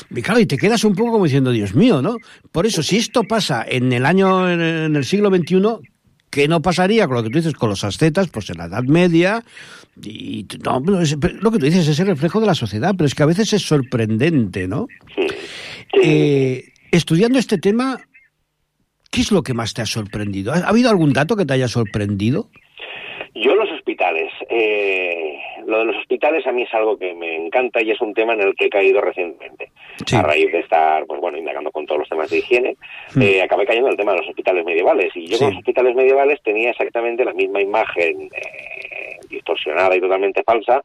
[0.10, 2.18] Y claro, y te quedas un poco como diciendo, Dios mío, ¿no?
[2.52, 5.62] Por eso, si esto pasa en el año, en, el siglo XXI,
[6.30, 8.30] ¿qué no pasaría con lo que tú dices con los ascetas?
[8.30, 9.44] Pues en la Edad Media,
[10.02, 13.24] y no, lo que tú dices es el reflejo de la sociedad, pero es que
[13.24, 14.88] a veces es sorprendente, ¿no?
[16.02, 18.00] Eh, estudiando este tema,
[19.12, 20.54] ¿qué es lo que más te ha sorprendido?
[20.54, 22.48] ¿Ha ha habido algún dato que te haya sorprendido?
[23.36, 27.82] Yo los hospitales, eh, lo de los hospitales a mí es algo que me encanta
[27.84, 29.72] y es un tema en el que he caído recientemente.
[30.06, 30.15] Sí.
[30.15, 32.78] A raíz de estar, pues bueno, indagando con todos los temas de higiene,
[33.15, 33.22] Mm.
[33.22, 35.15] eh, acabé cayendo en el tema de los hospitales medievales.
[35.15, 35.43] Y yo Sí.
[35.43, 40.84] con los hospitales medievales tenía exactamente la misma imagen eh, distorsionada y totalmente falsa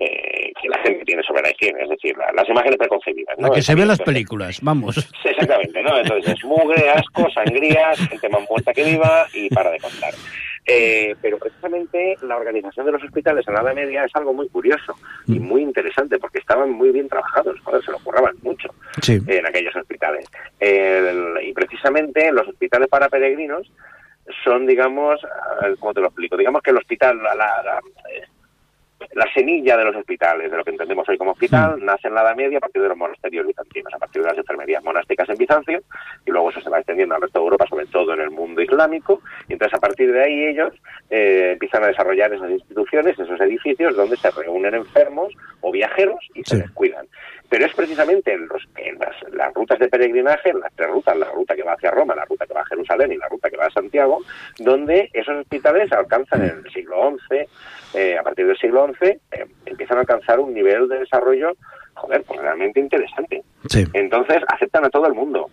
[0.00, 3.36] eh, que la gente tiene sobre la higiene, es decir, la- las imágenes preconcebidas.
[3.38, 3.52] La ¿no?
[3.54, 4.94] que se ve en las películas, vamos.
[5.22, 5.98] Sí, exactamente, ¿no?
[5.98, 10.14] Entonces, mugre, asco, sangrías, gente más muerta que viva y para de contar.
[10.70, 14.48] Eh, pero precisamente la organización de los hospitales en la Edad Media es algo muy
[14.50, 14.94] curioso
[15.26, 18.68] y muy interesante porque estaban muy bien trabajados, joder, se lo curraban mucho
[19.00, 19.18] Sí.
[19.26, 20.26] en aquellos hospitales.
[20.60, 23.72] El- y precisamente los hospitales para peregrinos
[24.44, 25.18] son, digamos,
[25.80, 26.36] ¿cómo te lo explico?
[26.36, 27.80] Digamos que el hospital, la, la-
[29.00, 32.14] la- la semilla de los hospitales, de lo que entendemos hoy como hospital, nace en
[32.14, 35.28] la Edad Media a partir de los monasterios bizantinos, a partir de las enfermerías monásticas
[35.28, 35.80] en Bizancio,
[36.26, 38.60] y luego eso se va extendiendo al resto de Europa, sobre todo en el mundo
[38.62, 40.74] islámico, y entonces a partir de ahí ellos
[41.10, 46.42] eh, empiezan a desarrollar esas instituciones, esos edificios donde se reúnen enfermos o viajeros y
[46.44, 46.62] se Sí.
[46.62, 47.06] les cuidan.
[47.50, 51.16] Pero es precisamente en, los, en las, las rutas de peregrinaje, en las tres rutas,
[51.16, 53.48] la ruta que va hacia Roma, la ruta que va a Jerusalén y la ruta
[53.48, 54.20] que va a Santiago,
[54.58, 57.46] donde esos hospitales alcanzan en el siglo XI,
[57.94, 61.52] eh, a partir del siglo XI, eh, empiezan a alcanzar un nivel de desarrollo,
[61.94, 63.42] joder, pues realmente interesante.
[63.68, 63.84] Sí.
[63.94, 65.48] Entonces aceptan a todo el mundo.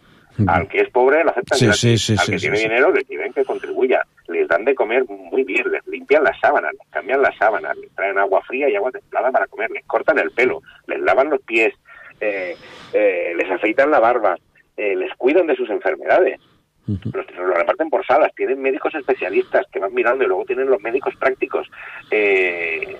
[0.47, 1.81] Al que es pobre lo aceptan Sí, gratis.
[1.81, 4.05] sí, sí, Al que tiene dinero le piden que contribuya.
[4.27, 7.89] Les dan de comer muy bien, les limpian las sábanas, les cambian las sábanas, les
[7.95, 10.61] traen agua fría y agua templada para comer, les cortan el pelo,
[10.95, 11.73] les lavan los pies,
[12.19, 12.55] eh,
[12.93, 14.37] eh, les afeitan la barba,
[14.77, 16.39] eh, les cuidan de sus enfermedades.
[16.87, 20.79] Los, los reparten por salas, tienen médicos especialistas que van mirando y luego tienen los
[20.81, 21.67] médicos prácticos.
[22.11, 22.95] Eh,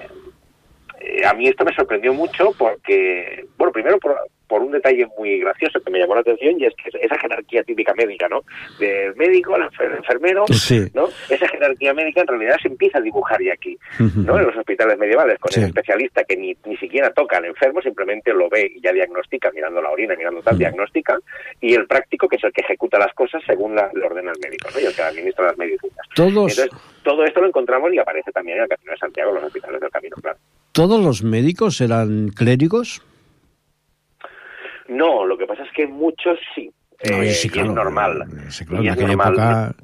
[1.00, 5.40] eh, a mí esto me sorprendió mucho porque, bueno, primero por, por un detalle muy
[5.40, 8.42] gracioso que me llamó la atención y es que esa jerarquía típica médica, ¿no?
[8.80, 10.86] Del médico al enfer- enfermero, Sí.
[10.94, 11.08] ¿no?
[11.30, 13.78] Esa jerarquía médica en realidad se empieza a dibujar ya aquí.
[14.00, 14.38] ¿no?
[14.40, 15.60] En los hospitales medievales, con Sí.
[15.62, 19.52] el especialista que ni, ni siquiera toca al enfermo, simplemente lo ve y ya diagnostica,
[19.54, 20.60] mirando la orina, mirando tal, Mm.
[20.60, 21.18] diagnostica,
[21.62, 24.40] y el práctico, que es el que ejecuta las cosas según la, le ordena el
[24.42, 24.80] médico, ¿no?
[24.80, 25.98] Y el que administra las medicinas.
[26.16, 26.70] Todos, Entonces,
[27.04, 29.82] todo esto lo encontramos y aparece también en el Camino de Santiago, en los hospitales
[29.82, 30.38] del Camino, claro.
[30.72, 33.05] todos los médicos eran clérigos.
[34.88, 36.72] No, lo que pasa es que muchos sí.
[37.10, 38.24] No, Eh, y sí, y es normal.
[38.50, 39.34] sí, claro, Y es normal.
[39.34, 39.76] época.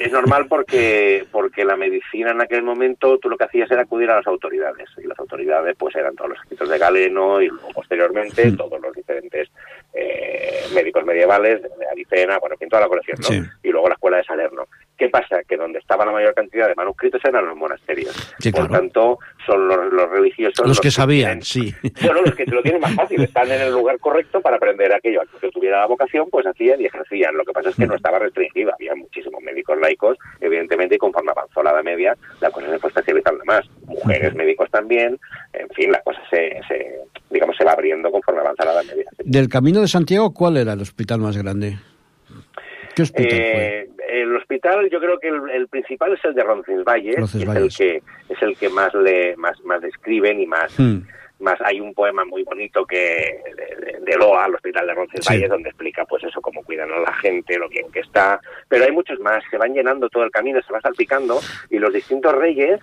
[0.00, 4.10] Es normal porque porque la medicina en aquel momento tú lo que hacías era acudir
[4.10, 7.68] a las autoridades y las autoridades pues eran todos los escritos de Galeno y luego
[7.74, 8.56] posteriormente Mm.
[8.56, 9.48] todos los diferentes
[9.92, 13.26] eh, médicos medievales de, Avicena, bueno, en toda la colección, ¿no?
[13.28, 13.42] Sí.
[13.62, 14.66] Y luego la escuela de Salerno.
[14.96, 15.42] ¿Qué pasa?
[15.48, 18.14] Que donde estaba la mayor cantidad de manuscritos eran los monasterios.
[18.38, 18.80] Sí, Por claro.
[18.80, 21.74] tanto, son los, los religiosos Los que sabían, tienen- sí.
[22.02, 24.92] bueno, los que te lo tienen más fácil, están en el lugar correcto para aprender
[24.94, 25.22] aquello.
[25.22, 27.36] A que tuviera la vocación, pues hacían y ejercían.
[27.36, 31.32] Lo que pasa es que no estaba restringido, había muchísimos médicos laicos, evidentemente, y conforme
[31.32, 33.68] avanzó la Edad Media, la cosa se fue especializando más.
[33.86, 35.18] Mujeres médicos también,
[35.54, 36.98] en fin, la cosa se, se
[37.30, 39.10] digamos, se va abriendo conforme avanza la Edad Media.
[39.24, 41.78] Del Camino de Santiago, ¿cuál era el hospital más grande?
[42.94, 43.78] ¿Qué hospital fue?
[43.80, 43.88] Eh,
[44.54, 47.76] hospital, yo creo que el, el principal es el de Roncesvalles, Roncesvalles.
[47.76, 51.00] que es el que es el que más le más más describen y más Hmm.
[51.40, 53.40] más hay un poema muy bonito que
[54.00, 55.48] de Loa, al hospital de Roncesvalles, Sí.
[55.48, 58.92] donde explica pues eso, cómo cuidan a la gente, lo bien que está, pero hay
[58.92, 61.40] muchos más, se van llenando todo el camino, se va salpicando
[61.70, 62.80] y los distintos reyes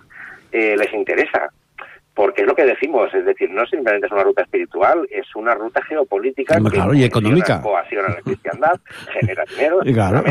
[0.52, 1.50] eh, les interesa.
[2.14, 5.54] Porque es lo que decimos, es decir, no simplemente es una ruta espiritual, es una
[5.54, 7.62] ruta geopolítica Hombre, que claro, y económica.
[7.62, 8.78] cohesiona la cristiandad,
[9.18, 10.22] genera dinero, claro.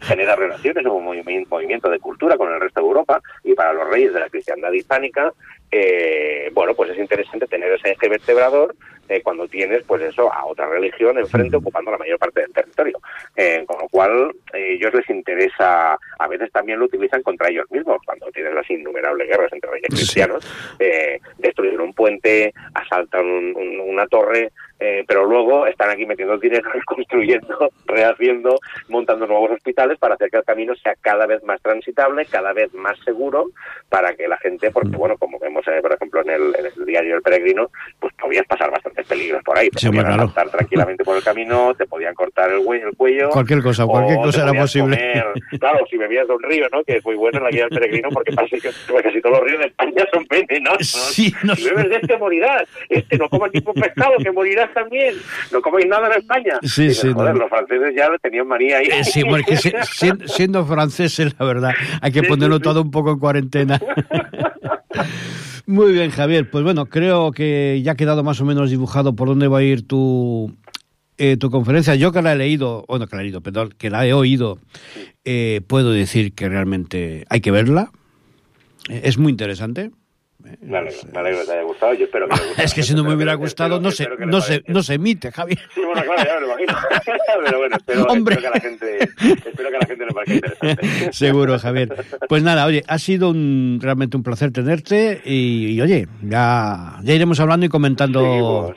[0.00, 3.88] genera relaciones, un movi- movimiento de cultura con el resto de Europa y para los
[3.88, 5.32] reyes de la cristiandad hispánica,
[5.70, 8.74] eh, bueno, pues es interesante tener ese eje vertebrador
[9.08, 12.98] eh, cuando tienes, pues eso, a otra religión enfrente ocupando la mayor parte del territorio.
[13.36, 17.70] Eh, con lo cual, eh, ellos les interesa, a veces también lo utilizan contra ellos
[17.70, 20.46] mismos, cuando tienen las innumerables guerras entre reyes cristianos,
[20.78, 27.70] eh, destruyen un puente, asaltan una torre, eh, pero luego están aquí metiendo dinero construyendo,
[27.86, 32.52] rehaciendo, montando nuevos hospitales para hacer que el camino sea cada vez más transitable, cada
[32.52, 33.46] vez más seguro,
[33.88, 36.86] para que la gente, porque bueno, como vemos, eh, por ejemplo, en el, en el,
[36.86, 40.22] diario El Peregrino, pues podías pasar bastantes peligros por ahí, te sí, podían claro.
[40.24, 43.30] asaltar tranquilamente por el camino, te podían cortar el, el cuello.
[43.30, 44.96] Cualquier cosa, cualquier cosa era posible.
[44.96, 45.24] Comer,
[45.58, 46.84] claro, si bebías de un río, ¿no?
[46.84, 48.70] Que es muy bueno en la guía del Peregrino, porque parece que
[49.02, 51.14] casi todos los ríos de España son venenosos.
[51.14, 55.14] Sí, no si bebes de este morirás, este no comas ningún pescado, que morirás también
[55.52, 56.58] no coméis nada en España.
[56.62, 57.12] Sí, sí.
[57.12, 57.40] Joder, no.
[57.40, 58.88] los franceses ya tenían manía ahí.
[58.90, 62.62] Eh, sí, porque si, siendo, siendo franceses, la verdad, hay que Sí, ponerlo sí.
[62.62, 63.80] todo un poco en cuarentena.
[65.66, 66.50] Muy bien, Javier.
[66.50, 69.62] Pues bueno, creo que ya ha quedado más o menos dibujado por dónde va a
[69.62, 70.54] ir tu,
[71.18, 71.94] eh, tu conferencia.
[71.94, 74.58] Yo que la he leído, bueno, que la he leído, perdón, que la he oído,
[75.24, 77.90] eh, puedo decir que realmente hay que verla.
[78.88, 79.90] Eh, Es muy interesante.
[80.60, 81.94] Me alegro, me alegro que te haya gustado.
[81.94, 82.62] Yo espero que le guste.
[82.68, 85.58] Es que si no me hubiera gustado, no se, no, se, no se emite, Javier.
[85.74, 86.74] Sí, bueno, claro, ya me lo imagino.
[87.44, 88.34] Pero bueno, espero, Hombre.
[88.34, 88.98] espero que a la gente,
[89.48, 91.12] espero que a la gente le parezca interesante.
[91.12, 92.04] Seguro, Javier.
[92.28, 97.14] Pues nada, oye, ha sido un, realmente un placer tenerte y, y, oye, ya, ya
[97.14, 98.76] iremos hablando y comentando Seguimos.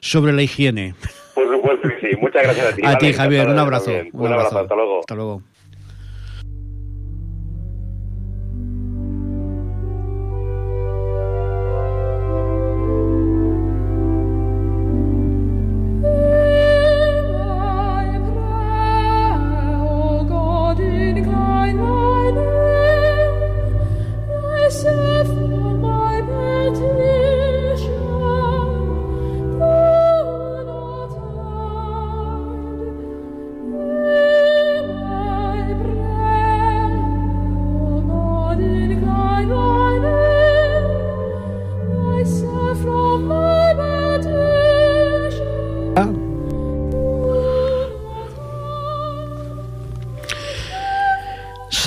[0.00, 0.94] sobre la higiene.
[1.34, 2.16] Por supuesto que sí.
[2.20, 2.82] Muchas gracias a ti.
[2.84, 3.90] A vale, ti, Javier, un abrazo.
[3.90, 4.10] bien.
[4.12, 5.00] Un abrazo, hasta luego.
[5.00, 5.42] Hasta luego.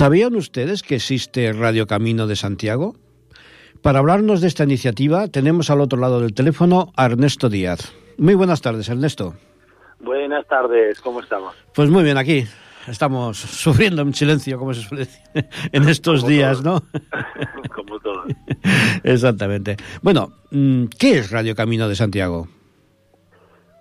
[0.06, 2.94] ¿Sabían ustedes que existe Radio Camino de Santiago?
[3.82, 7.92] Para hablarnos de esta iniciativa tenemos al otro lado del teléfono a Ernesto Díaz.
[8.20, 9.34] Muy buenas tardes, Ernesto.
[10.00, 11.56] Buenas tardes, ¿cómo estamos?
[11.74, 12.44] Pues muy bien, aquí
[12.88, 15.24] estamos sufriendo en silencio, como se suele decir,
[15.72, 16.64] en estos Como días.
[16.64, 16.84] ¿no?
[17.76, 18.28] Como todos.
[19.04, 19.76] Exactamente.
[20.04, 22.48] Bueno, mm, ¿qué es Radio Camino de Santiago?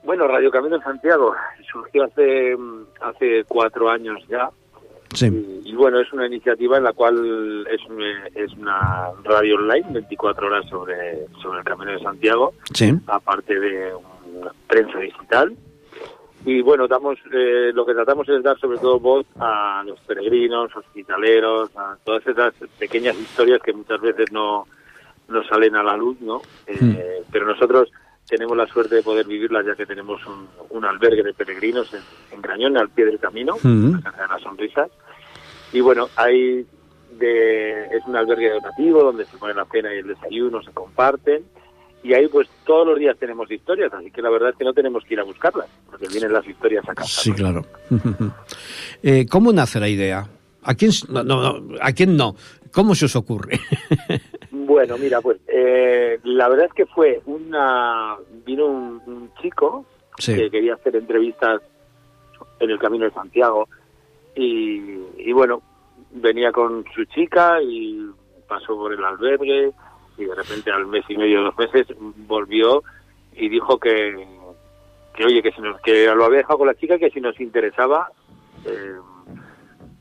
[0.02, 1.34] Bueno, Radio Camino de Santiago
[1.70, 4.48] surgió hace, mm, hace cuatro años ya.
[5.14, 5.26] Sí.
[5.64, 9.86] Y, y bueno, es una iniciativa en la cual es, una- es una radio online,
[9.90, 12.92] 24 horas sobre, sobre el Camino de Santiago, Sí.
[13.06, 15.54] aparte de una prensa digital.
[16.46, 20.74] Y bueno, damos, eh, lo que tratamos es dar sobre todo voz a los peregrinos,
[20.76, 24.66] hospitaleros, a todas esas pequeñas historias que muchas veces no,
[25.28, 26.42] no salen a la luz, ¿no?
[26.66, 27.90] Eh, Pero nosotros
[28.28, 32.00] tenemos la suerte de poder vivirlas ya que tenemos un, un albergue de peregrinos en,
[32.32, 33.92] en Grañón, al pie del camino, Mm.
[33.94, 34.90] la Casa de las Sonrisas.
[35.74, 36.64] Y bueno, hay
[37.18, 41.44] de, es un albergue donativo donde se pone la cena y el desayuno, se comparten.
[42.02, 44.72] Y ahí pues todos los días tenemos historias, así que la verdad es que no
[44.74, 47.22] tenemos que ir a buscarlas, porque vienen las historias a casa.
[47.22, 47.64] Sí, claro.
[49.02, 50.26] Eh, ¿Cómo nace la idea?
[50.62, 52.36] ¿A quién, no, no, no, ¿A quién no?
[52.72, 53.58] ¿Cómo se os ocurre?
[54.66, 58.16] Bueno, mira, pues eh, la verdad es que fue una...
[58.46, 59.84] Vino un, un chico
[60.18, 60.34] Sí.
[60.34, 61.60] que quería hacer entrevistas
[62.60, 63.68] en el Camino de Santiago
[64.36, 65.62] y, y bueno,
[66.12, 68.08] venía con su chica y
[68.48, 69.72] pasó por el albergue
[70.18, 72.82] y de repente al mes y medio, dos meses, volvió
[73.34, 74.26] y dijo que,
[75.16, 77.38] que oye, que, si nos, que lo había dejado con la chica, que si nos
[77.40, 78.08] interesaba...
[78.66, 78.94] eh,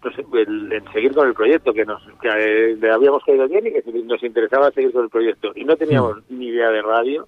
[0.04, 3.48] no sé, el, el seguir con el proyecto, que nos que eh, le habíamos caído
[3.48, 5.54] bien y que si nos interesaba seguir con el proyecto.
[5.56, 7.26] Y no teníamos ni idea de radio,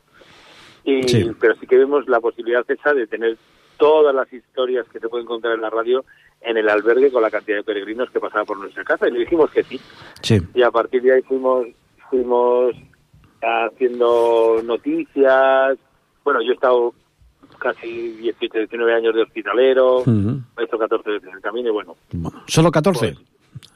[0.83, 1.31] y, Sí.
[1.39, 3.37] pero sí que vemos la posibilidad esa de tener
[3.77, 6.03] todas las historias que se pueden encontrar en la radio
[6.41, 9.07] en el albergue con la cantidad de peregrinos que pasaba por nuestra casa.
[9.07, 9.79] Y le dijimos que sí.
[10.21, 10.39] Sí.
[10.53, 11.67] Y a partir de ahí fuimos,
[12.09, 12.75] fuimos
[13.41, 15.77] haciendo noticias.
[16.23, 16.93] Bueno, yo he estado
[17.59, 20.41] casi 18, 19 años de hospitalero, Ujú.
[20.59, 21.95] he hecho 14 veces el camino y bueno,
[22.47, 22.99] ¿Solo 14?
[22.99, 23.27] pues,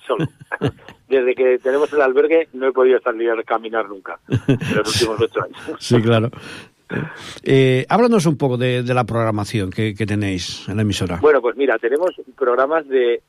[0.06, 0.26] solo.
[1.08, 5.22] Desde que tenemos el albergue no he podido salir a caminar nunca, en los últimos
[5.22, 5.58] ocho años.
[5.80, 6.30] Sí, claro.
[7.44, 11.18] Eh, háblanos un poco de, de la programación que, que tenéis en la emisora.
[11.22, 13.22] Bueno, pues mira, tenemos programas de,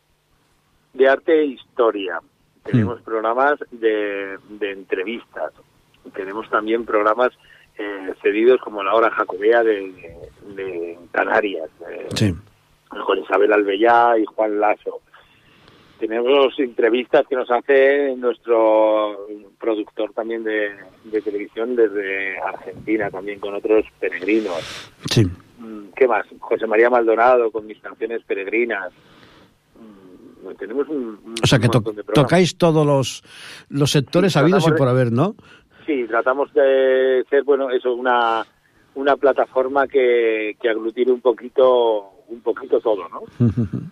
[0.95, 2.19] de arte e historia,
[2.65, 5.53] tenemos programas de, de entrevistas,
[6.15, 7.31] tenemos también programas
[7.79, 9.93] eh, cedidos como la hora jacobea de,
[10.57, 11.69] de Canarias.
[11.91, 12.35] eh, Sí.
[13.07, 15.01] con Isabel Albellá y Juan Lasso.
[16.01, 19.27] Tenemos entrevistas que nos hace nuestro
[19.59, 20.71] productor también de,
[21.05, 24.91] de televisión desde Argentina, también con otros peregrinos.
[25.11, 25.27] Sí.
[25.59, 26.25] Mm, ¿Qué más?
[26.39, 28.91] José María Maldonado con mis canciones peregrinas.
[29.77, 33.23] Mm, Tenemos un, un O sea que to- de tocáis todos los,
[33.69, 35.35] los sectores Sí, habidos y de- por haber, ¿no?
[35.87, 38.47] Sí, tratamos de ser, bueno, eso, una,
[38.95, 43.21] una plataforma que, que aglutine un poquito, un poquito todo, ¿no?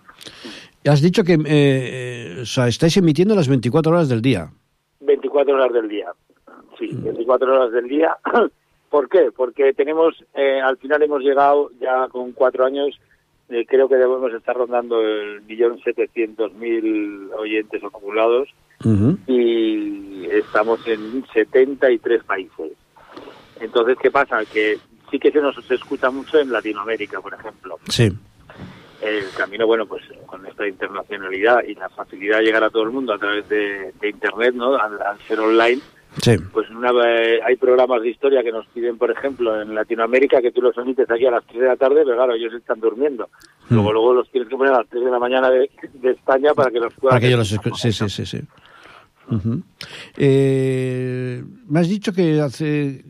[0.87, 4.51] Has dicho que eh, eh, o sea, estáis emitiendo las 24 horas del día.
[5.01, 6.07] 24 horas del día.
[6.79, 8.17] Sí, 24 horas del día.
[8.91, 9.31] ¿Por qué?
[9.37, 12.99] Porque tenemos, eh, al final hemos llegado ya con cuatro años,
[13.51, 18.49] eh, creo que debemos estar rondando el millón setecientos mil oyentes acumulados
[19.27, 22.73] y estamos en 73 países.
[23.61, 24.45] Entonces, ¿qué pasa?
[24.45, 24.79] Que
[25.11, 27.79] sí que se nos escucha mucho en Latinoamérica, por ejemplo.
[27.89, 28.11] Sí.
[29.03, 32.91] El camino, bueno, pues con esta internacionalidad y la facilidad de llegar a todo el
[32.91, 34.75] mundo a través de, de Internet, ¿no?
[34.77, 35.81] Al, al ser online,
[36.23, 36.33] Sí.
[36.53, 40.51] pues una, eh, hay programas de historia que nos piden, por ejemplo, en Latinoamérica, que
[40.51, 43.29] tú los emites aquí a las 3 de la tarde, pero claro, ellos están durmiendo.
[43.69, 43.75] Hmm.
[43.75, 46.55] Luego, luego los tienes que poner a las 3 de la mañana de, de España
[46.55, 47.11] para que los puedan...
[47.17, 48.27] Para que yo los Sí, sí, sí.
[48.27, 48.41] sí.
[50.17, 53.05] Eh, me has dicho que hace,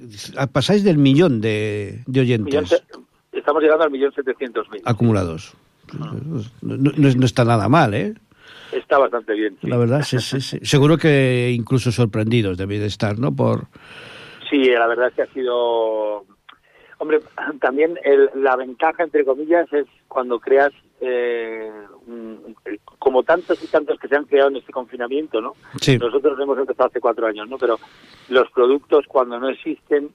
[0.53, 2.83] pasáis del millón de, de oyentes
[3.33, 4.83] Estamos llegando al millón setecientos mil.
[4.85, 5.55] acumulados.
[5.94, 6.12] No,
[6.62, 8.14] no- no es- no está nada mal, ¿eh?
[8.72, 9.57] Está bastante bien.
[9.61, 9.66] sí.
[9.66, 10.59] La verdad, sí, sí, sí.
[10.62, 13.35] Seguro que incluso sorprendidos debéis de estar, ¿no?
[13.35, 13.66] Por...
[14.51, 16.24] Sí, la verdad es que ha sido...
[16.98, 17.20] Hombre,
[17.61, 21.70] también el- la ventaja, entre comillas, es cuando creas, eh,
[22.07, 22.57] un-
[22.98, 25.55] como tantos y tantos que se han creado en este confinamiento, ¿no?
[25.81, 25.96] Sí.
[25.96, 27.57] Nosotros hemos empezado hace cuatro años, ¿no?
[27.57, 27.79] Pero
[28.29, 30.11] los productos, cuando no existen,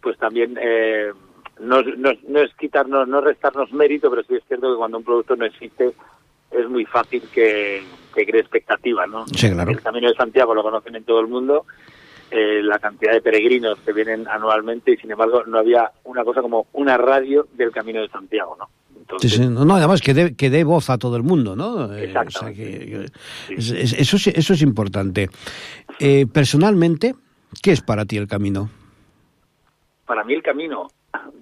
[0.00, 0.58] pues también...
[0.60, 1.12] Eh,
[1.60, 4.76] no, es- no no es quitarnos, no es restarnos mérito, pero sí es cierto que
[4.78, 5.92] cuando un producto no existe
[6.50, 7.82] es muy fácil que,
[8.14, 9.26] que cree expectativa, ¿no?
[9.28, 9.70] Sí, claro.
[9.70, 11.66] El Camino de Santiago lo conocen en todo el mundo,
[12.30, 16.40] eh, la cantidad de peregrinos que vienen anualmente y sin embargo no había una cosa
[16.42, 18.66] como una radio del Camino de Santiago, ¿no?
[18.66, 19.46] Sí, Entonces, sí.
[19.48, 21.94] No, no, además que dé, que dé voz a todo el mundo, ¿no?
[21.94, 22.38] Eh, Exacto.
[22.40, 23.06] o sea, que-
[23.48, 23.54] Sí.
[23.98, 25.30] eso, sí- eso es importante.
[25.98, 27.14] Eh, personalmente,
[27.62, 28.68] ¿qué es para ti el camino?
[30.06, 30.88] para mí el camino,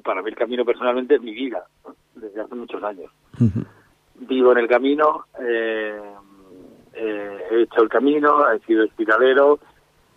[0.07, 1.64] para mí el camino personalmente es mi vida,
[2.14, 3.11] desde hace muchos años.
[4.14, 6.01] Vivo en el camino, eh,
[6.95, 9.59] eh, he hecho el camino, he sido hospitalero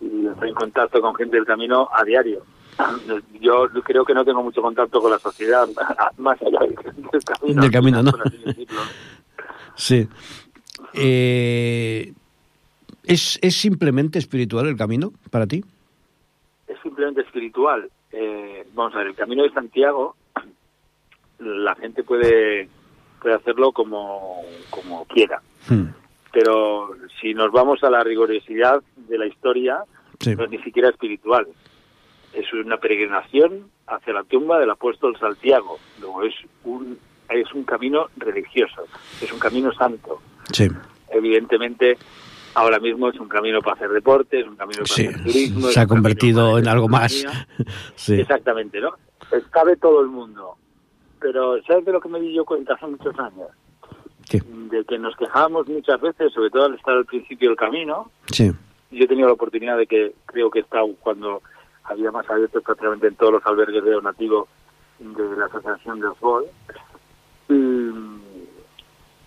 [0.00, 2.42] y estoy en contacto con gente del camino a diario.
[3.40, 5.68] Yo creo que no tengo mucho contacto con la sociedad,
[6.18, 7.60] más allá del camino.
[7.62, 8.12] Del camino, ¿no?
[9.76, 10.06] Sí.
[10.92, 12.12] Eh,
[13.04, 15.64] ¿es, ¿Es simplemente espiritual el camino para ti?
[16.70, 17.90] es simplemente espiritual.
[18.12, 20.16] Eh, vamos a ver, el camino de Santiago,
[21.38, 22.68] la gente puede,
[23.20, 25.40] puede hacerlo como, como quiera.
[25.68, 25.86] Hmm.
[26.32, 29.84] Pero si nos vamos a la rigurosidad de la historia,
[30.20, 30.36] Sí.
[30.36, 31.46] no es ni siquiera espiritual.
[32.34, 35.78] Es una peregrinación hacia la tumba del apóstol Santiago.
[35.98, 36.98] Luego es un,
[37.30, 38.84] es un camino religioso,
[39.22, 40.20] es un camino santo.
[40.52, 40.68] Sí.
[41.08, 41.96] Evidentemente,
[42.54, 45.68] ahora mismo es un camino para hacer deporte, es un camino para Sí, hacer turismo.
[45.68, 47.24] se ha convertido en algo más.
[47.96, 48.20] Sí.
[48.20, 48.94] Exactamente, ¿no?
[49.28, 50.56] Pues cabe todo el mundo.
[51.20, 53.48] Pero ¿sabes de lo que me di yo cuenta hace muchos años?
[54.28, 54.40] ¿Qué?
[54.70, 58.10] De que nos quejábamos muchas veces, sobre todo al estar al principio del camino.
[58.32, 58.50] Sí.
[58.90, 61.42] Yo he tenido la oportunidad de que creo que estado cuando
[61.84, 64.48] había más abiertos prácticamente en todos los albergues de donativo
[64.98, 66.44] de la Asociación del Fútbol.
[67.48, 67.90] Y,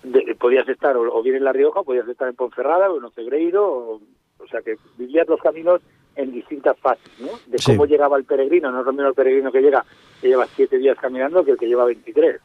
[0.03, 2.97] de- podías estar o, o bien en La Rioja, o podías estar en Ponferrada o
[2.97, 4.01] en Ocebreiro, o,
[4.39, 5.81] o sea que vivías los caminos
[6.15, 7.29] en distintas fases, ¿no?
[7.47, 7.71] De Sí.
[7.71, 9.83] cómo llegaba el peregrino, no es lo mismo el peregrino que llega,
[10.21, 12.39] que lleva siete días caminando que el que lleva 23.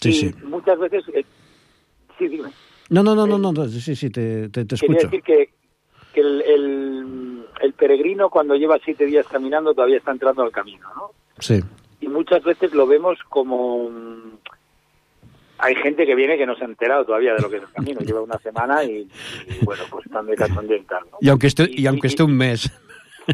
[0.00, 0.34] Sí, y sí.
[0.44, 1.24] muchas veces, eh,
[2.18, 2.50] sí, dime.
[2.88, 5.06] No, no, no, no, no, sí, sí, te, te, te Quería escucho.
[5.06, 5.50] decir que,
[6.12, 10.88] que el, el, el peregrino cuando lleva siete días caminando todavía está entrando al camino,
[10.96, 11.10] ¿no?
[11.38, 11.60] Sí.
[12.00, 13.90] Y muchas veces lo vemos como...
[15.62, 17.72] Hay gente que viene que no se ha enterado todavía de lo que es el
[17.72, 19.06] camino, lleva una semana y,
[19.48, 20.80] y, bueno, pues están de cachondeo
[21.10, 21.18] ¿no?
[21.20, 22.70] Y aunque esté, y Y- aunque esté un mes.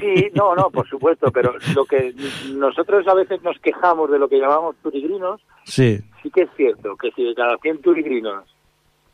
[0.01, 2.13] Sí, no, no, por supuesto, pero lo que
[2.53, 5.99] nosotros a veces nos quejamos de lo que llamamos peregrinos, Sí.
[6.23, 8.45] sí que es cierto que si de cada 100 peregrinos,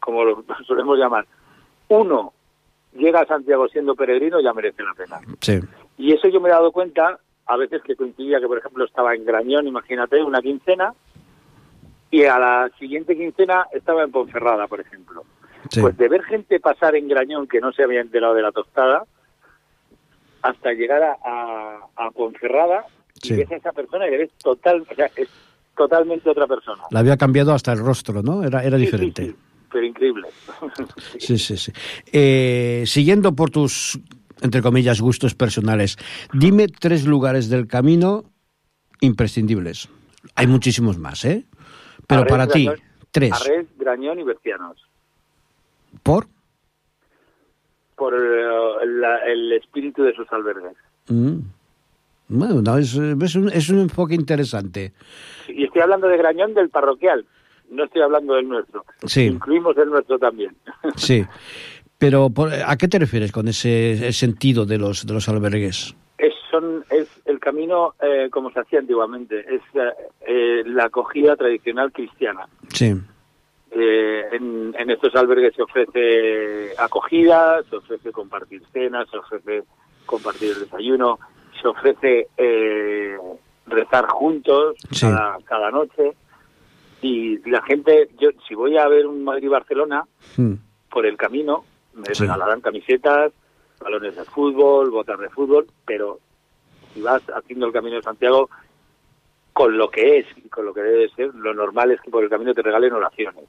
[0.00, 1.26] como lo solemos llamar,
[1.88, 2.32] uno
[2.94, 5.20] llega a Santiago siendo peregrino, ya merece la pena.
[5.40, 5.60] Sí.
[5.98, 9.14] Y eso yo me he dado cuenta a veces que coincidía que, por ejemplo, estaba
[9.14, 10.94] en Grañón, imagínate, una quincena,
[12.12, 15.24] y a la siguiente quincena estaba en Ponferrada, por ejemplo.
[15.70, 15.80] Sí.
[15.80, 19.04] Pues de ver gente pasar en Grañón que no se había enterado de la tostada,
[20.42, 22.84] hasta llegar a, a, a Ponferrada,
[23.22, 23.34] Sí.
[23.34, 25.28] y ves a esa persona y eres total, o sea, es
[25.76, 26.82] totalmente otra persona.
[26.90, 28.42] Le había cambiado hasta el rostro, ¿no?
[28.42, 29.34] Era, era Sí, sí, diferente.
[29.70, 30.28] pero increíble.
[31.18, 31.72] Sí, sí, sí.
[32.12, 33.98] Eh, siguiendo por tus,
[34.40, 35.96] entre comillas, gustos personales,
[36.32, 38.24] dime tres lugares del camino
[39.00, 39.88] imprescindibles.
[40.34, 41.44] Hay muchísimos más, ¿eh?
[42.14, 42.68] Pero Arres, para ti,
[43.10, 43.32] tres.
[43.32, 44.76] Arres, Grañón y Bercianos.
[46.02, 46.26] ¿Por?
[47.96, 50.76] Por eh, la- el espíritu de sus albergues.
[51.08, 51.38] Mm.
[52.28, 54.92] Bueno, no, es, es un, es un enfoque interesante.
[55.48, 57.26] Y estoy hablando de Grañón del parroquial,
[57.70, 58.84] no estoy hablando del nuestro.
[59.06, 59.26] Sí.
[59.26, 60.56] Incluimos el nuestro también.
[60.96, 61.24] Sí.
[61.98, 62.30] Pero,
[62.66, 65.94] ¿a qué te refieres con ese, ese sentido de los, de los albergues?
[66.18, 69.62] Es, son, es el camino eh, como se hacía antiguamente, es
[70.26, 72.46] eh, la acogida tradicional cristiana.
[72.68, 72.94] Sí.
[73.72, 79.64] Eh, en, en estos albergues se ofrece acogida, se ofrece compartir cenas, se ofrece
[80.06, 81.18] compartir el desayuno,
[81.60, 83.16] se ofrece eh,
[83.66, 85.06] rezar juntos Sí.
[85.06, 86.12] cada, cada noche.
[87.00, 90.04] Y la gente, yo si voy a ver un Madrid-Barcelona,
[90.36, 90.54] Mm.
[90.90, 91.64] por el camino,
[91.94, 92.22] me Sí.
[92.22, 93.32] regalarán camisetas,
[93.80, 96.18] balones de fútbol, botas de fútbol, pero
[96.94, 98.48] si vas haciendo el camino de Santiago
[99.52, 102.24] con lo que es y con lo que debe ser, lo normal es que por
[102.24, 103.44] el camino te regalen oraciones.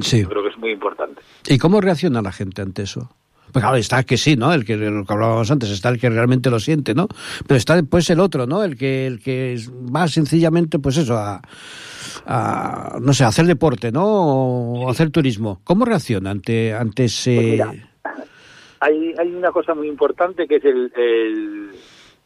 [0.00, 0.22] Sí.
[0.22, 1.20] Yo creo que es muy importante.
[1.48, 3.10] ¿Y cómo reacciona la gente ante eso?
[3.52, 4.52] Pues claro, está que sí, ¿no?
[4.52, 7.08] El que lo que hablábamos antes, está el que realmente lo siente, ¿no?
[7.46, 8.62] Pero está después el otro, ¿no?
[8.62, 9.56] El que el que
[9.94, 11.40] va sencillamente, pues eso, a,
[12.26, 14.04] a, no sé, a hacer deporte, ¿no?
[14.04, 15.60] O hacer turismo.
[15.64, 17.34] ¿Cómo reacciona ante ante ese?
[17.34, 17.74] Pues mira,
[18.80, 21.70] Hay, hay una cosa muy importante que es el, el,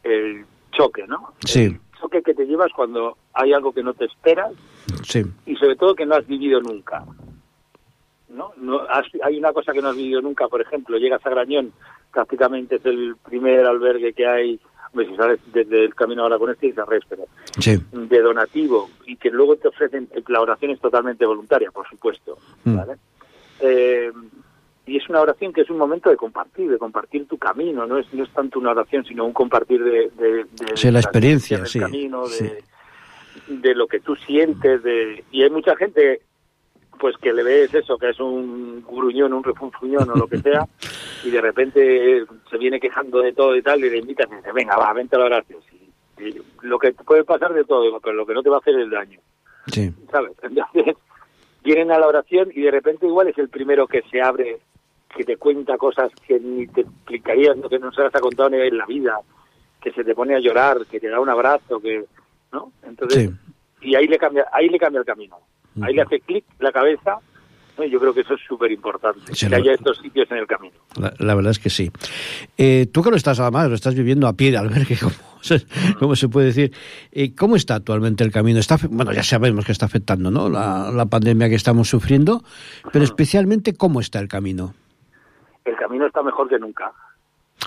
[0.03, 1.33] el choque, ¿no?
[1.45, 1.63] Sí.
[1.63, 4.51] El choque que te llevas cuando hay algo que no te esperas
[5.03, 7.03] sí, y sobre todo que no has vivido nunca.
[8.29, 8.51] ¿no?
[8.57, 11.71] no has- hay una cosa que no has vivido nunca, por ejemplo, llegas a Grañón,
[12.11, 14.59] prácticamente es el primer albergue que hay,
[15.07, 16.67] si sales desde el camino ahora con este
[17.07, 17.25] pero
[17.59, 22.37] sí, de donativo y que luego te ofrecen, la oración es totalmente voluntaria, por supuesto,
[22.65, 22.75] Mm.
[22.77, 22.93] ¿vale?
[23.59, 24.11] Eh,
[24.85, 27.97] y es una oración que es un momento de compartir, de compartir tu camino, no
[27.97, 30.11] es, no es tanto una oración, sino un compartir de...
[30.15, 32.51] de, la experiencia, del sí, camino, de, sí.
[33.47, 36.21] de lo que tú sientes, de y hay mucha gente
[36.99, 40.67] pues que le ves eso, que es un gruñón, un refunfuñón o lo que sea,
[41.23, 44.51] y de repente se viene quejando de todo y tal, y le invitas y dice,
[44.53, 45.59] venga, va, vente a la oración.
[45.71, 45.83] Y-
[46.21, 48.59] y lo que te puede pasar de todo, pero lo que no te va a
[48.59, 49.19] hacer es daño,
[49.67, 50.31] sí, ¿sabes?
[50.43, 50.95] Entonces,
[51.63, 54.59] vienen a la oración y de repente igual es el primero que se abre,
[55.15, 58.57] que te cuenta cosas que ni te explicarías, que no se las ha contado ni
[58.57, 59.19] en la vida,
[59.81, 62.05] que se te pone a llorar, que te da un abrazo, que,
[62.51, 62.71] ¿no?
[62.83, 63.89] Entonces, sí.
[63.89, 65.37] y ahí le cambia ahí le cambia el camino
[65.81, 67.19] ahí le hace clic la cabeza
[67.89, 70.75] yo creo que eso es súper importante Sí, que haya estos sitios en el camino
[70.95, 71.91] La, la verdad es que sí.
[72.57, 75.65] Eh, tú que lo estás, además, lo estás viviendo a pie de albergue, como se,
[75.97, 76.71] como se puede decir.
[77.11, 78.59] Eh, ¿Cómo está actualmente el camino?
[78.59, 80.49] Está, bueno, ya sabemos que está afectando ¿no?
[80.49, 82.43] la, la pandemia que estamos sufriendo,
[82.91, 84.75] pero especialmente, ¿cómo está el camino?
[85.65, 86.91] El camino está mejor que nunca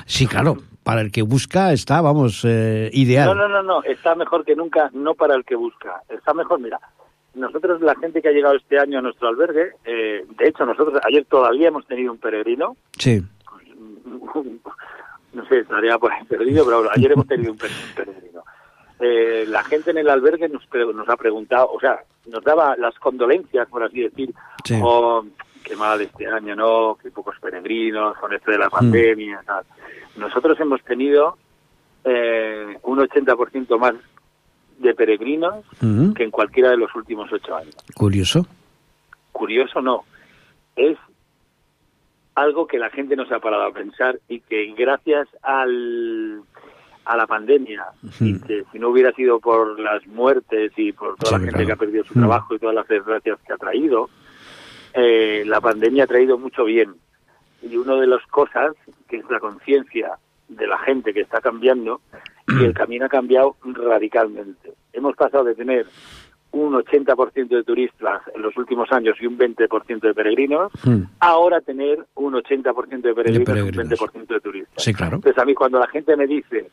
[0.05, 3.28] Sí, claro, para el que busca está, vamos, eh, ideal.
[3.28, 6.61] no no no no está mejor que nunca no para el que busca está mejor
[6.61, 6.78] mira
[7.34, 11.01] nosotros la gente que ha llegado este año a nuestro albergue eh, de hecho nosotros
[11.07, 13.22] ayer todavía hemos tenido un peregrino Sí,
[15.32, 18.42] no sé, estaría por ahí perdido, pero ayer hemos tenido un per- un peregrino.
[18.99, 20.62] Eh, la gente en el albergue nos,
[20.94, 24.32] nos ha preguntado, o sea, nos daba las condolencias, por así decir,
[24.64, 24.80] Sí.
[24.82, 25.24] oh,
[25.67, 26.97] qué mal este año, ¿no?
[27.03, 29.64] Qué pocos peregrinos con esto de la pandemia, tal.
[30.17, 31.37] Nosotros hemos tenido
[32.05, 33.95] eh, un 80% más
[34.79, 35.64] de peregrinos
[36.14, 38.47] que en cualquiera de los últimos ocho años curioso.
[39.33, 40.05] curioso no,
[40.77, 40.97] es
[42.35, 46.43] algo que la gente no se ha parado a pensar y que gracias al,
[47.07, 47.87] a la pandemia,
[48.21, 51.53] y que si no hubiera sido por las muertes y por toda Sí, la gente
[51.53, 51.67] claro.
[51.67, 52.21] que ha perdido su Mm.
[52.23, 54.11] trabajo y todas las desgracias que ha traído,
[54.97, 56.94] eh, la pandemia ha traído mucho bien.
[57.62, 58.74] Y una de las cosas,
[59.09, 60.12] que es la conciencia
[60.49, 62.01] de la gente que está cambiando,
[62.49, 64.72] y el camino ha cambiado radicalmente.
[64.92, 65.86] Hemos pasado de tener
[66.53, 71.03] un 80% de turistas en los últimos años y un 20% de peregrinos, Mm.
[71.20, 74.01] ahora tener un 80% de peregrinos, y peregrinos.
[74.01, 74.82] un 20% de turistas.
[74.82, 75.16] Sí, claro.
[75.16, 76.70] Entonces a mí cuando la gente me dice,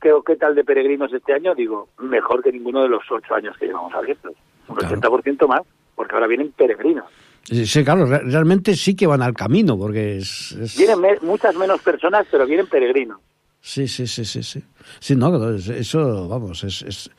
[0.00, 1.54] ¿qué, qué tal de peregrinos este año?
[1.54, 4.32] Digo, mejor que ninguno de los ocho años que llevamos abiertos.
[4.66, 4.96] Un Claro.
[4.96, 5.62] 80% más,
[6.00, 7.04] porque ahora vienen peregrinos.
[7.44, 10.52] Sí, claro, re- realmente sí que van al camino, porque es...
[10.52, 13.18] es- Vienen me- muchas menos personas, pero vienen peregrinos.
[13.60, 14.62] Sí, sí, sí, sí, sí.
[14.98, 17.10] Sí, no, es- eso, vamos, es, es,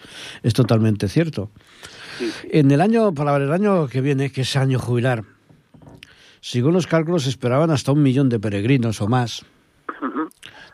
[0.42, 1.52] es totalmente cierto.
[2.18, 2.48] Sí, sí.
[2.54, 5.24] En el año, para el año que viene, que es año jubilar,
[6.40, 9.46] según los cálculos esperaban hasta un millón de peregrinos o más.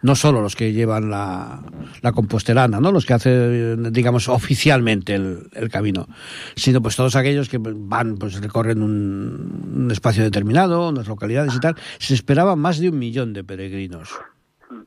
[0.01, 1.61] No solo los que llevan la,
[2.01, 2.91] la compostelana, ¿no?
[2.91, 6.07] Los que hacen, digamos, oficialmente el, el camino,
[6.55, 11.59] sino pues todos aquellos que van, pues recorren un, un espacio determinado, unas localidades y
[11.59, 11.75] tal.
[11.97, 14.19] Se esperaba más de un millón de peregrinos.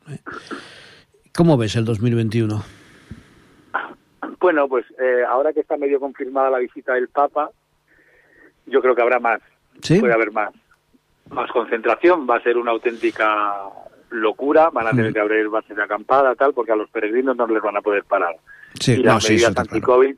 [0.09, 0.19] ¿Eh?
[1.35, 2.63] ¿Cómo ves el 2021?
[4.41, 7.51] Bueno, pues eh, ahora que está medio confirmada la visita del Papa,
[8.67, 9.41] yo creo que habrá más,
[9.83, 10.01] ¿Sí?
[10.01, 10.51] puede haber más,
[11.31, 13.55] más concentración, va a ser una auténtica
[14.11, 15.15] locura, van a tener Mm.
[15.15, 18.05] que abrir bases de acampada, tal, porque a los peregrinos no les van a poder
[18.05, 18.37] parar.
[18.79, 19.69] Sí, y no, las sí, medidas claro.
[19.71, 20.17] anti-COVID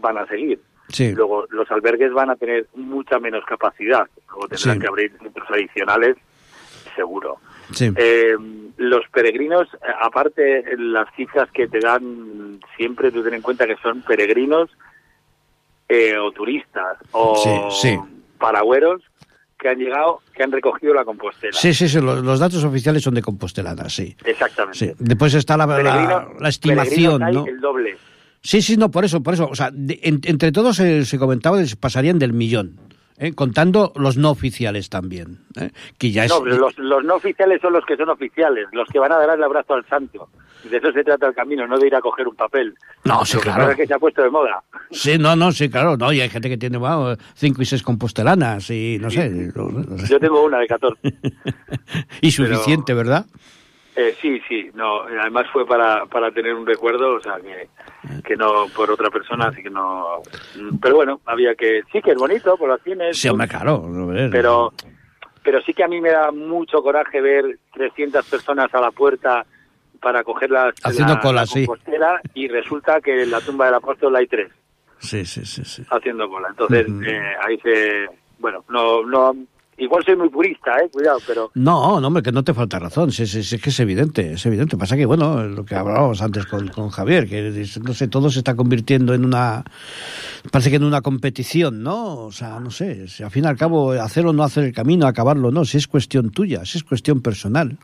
[0.00, 0.60] van a seguir.
[0.88, 5.48] Sí, Luego, los albergues van a tener mucha menos capacidad, luego tendrán que abrir centros
[5.50, 6.16] adicionales,
[6.94, 7.38] seguro.
[7.72, 7.90] sí.
[7.96, 8.36] Eh,
[8.78, 13.76] los peregrinos, eh, aparte, las cifras que te dan siempre, tú ten en cuenta que
[13.76, 14.70] son peregrinos
[15.88, 17.98] eh, o turistas o Sí, sí.
[18.38, 19.02] paragüeros
[19.62, 21.52] que han llegado, que han recogido la compostela.
[21.52, 24.16] Sí, sí, sí, los, los datos oficiales son de compostelana, sí.
[24.24, 24.78] Exactamente.
[24.78, 24.92] sí.
[24.98, 27.46] Después está la, la, Peregrinos- la estimación, ¿no?
[27.46, 27.96] el doble.
[28.42, 29.48] Sí, sí, no, por eso, por eso.
[29.48, 32.76] O sea, de- en- entre todos se, se comentaba que pasarían del millón,
[33.18, 33.32] ¿eh?
[33.34, 35.70] contando los no oficiales también, ¿eh?
[35.96, 36.30] que ya es...
[36.32, 39.16] No, pero los, los no oficiales son los que son oficiales, los que van a
[39.18, 40.28] dar el abrazo al santo.
[40.64, 42.74] De eso se trata el camino, no de ir a coger un papel.
[43.04, 43.70] No, sí, Lo claro.
[43.70, 44.62] es que se ha puesto de moda.
[44.90, 47.82] Sí, no, no, sí, claro, no, y hay gente que tiene bueno, cinco y seis
[47.82, 49.50] compostelanas y no sé.
[50.08, 51.00] Yo tengo una de 14.
[52.20, 53.26] y suficiente, ¿verdad?
[53.94, 57.68] Eh, sí, sí, no, además fue para, para tener un recuerdo, o sea, que,
[58.22, 60.22] que no por otra persona, así que no...
[60.80, 61.82] Pero bueno, había que...
[61.92, 63.18] Sí que es bonito, por las tienes...
[63.18, 63.86] Sí, hombre, claro.
[64.30, 64.72] Pero,
[65.42, 69.44] pero sí que a mí me da mucho coraje ver 300 personas a la puerta
[70.02, 71.66] para coger las, Haciendo la, cola, la sí.
[72.34, 74.50] y resulta que en la tumba del apóstol hay tres
[74.98, 75.82] Sí, sí, sí, sí.
[75.90, 76.48] haciendo cola.
[76.50, 78.06] Entonces, eh, ahí se...
[78.38, 79.34] Bueno, no, no...
[79.78, 81.50] Igual soy muy purista, eh, cuidado, pero...
[81.54, 84.34] No, no, hombre, que no te falta razón, sí, sí, sí, es que es evidente,
[84.34, 84.76] es evidente.
[84.76, 88.40] Pasa que, bueno, lo que hablábamos antes con, con Javier, que no sé, todo se
[88.40, 89.64] está convirtiendo en una,
[90.52, 92.26] parece que en una competición, ¿no?
[92.26, 94.72] O sea, no sé, si al fin y al cabo, hacer o no hacer el
[94.72, 97.78] camino, acabarlo o no, si es cuestión tuya, si es cuestión personal.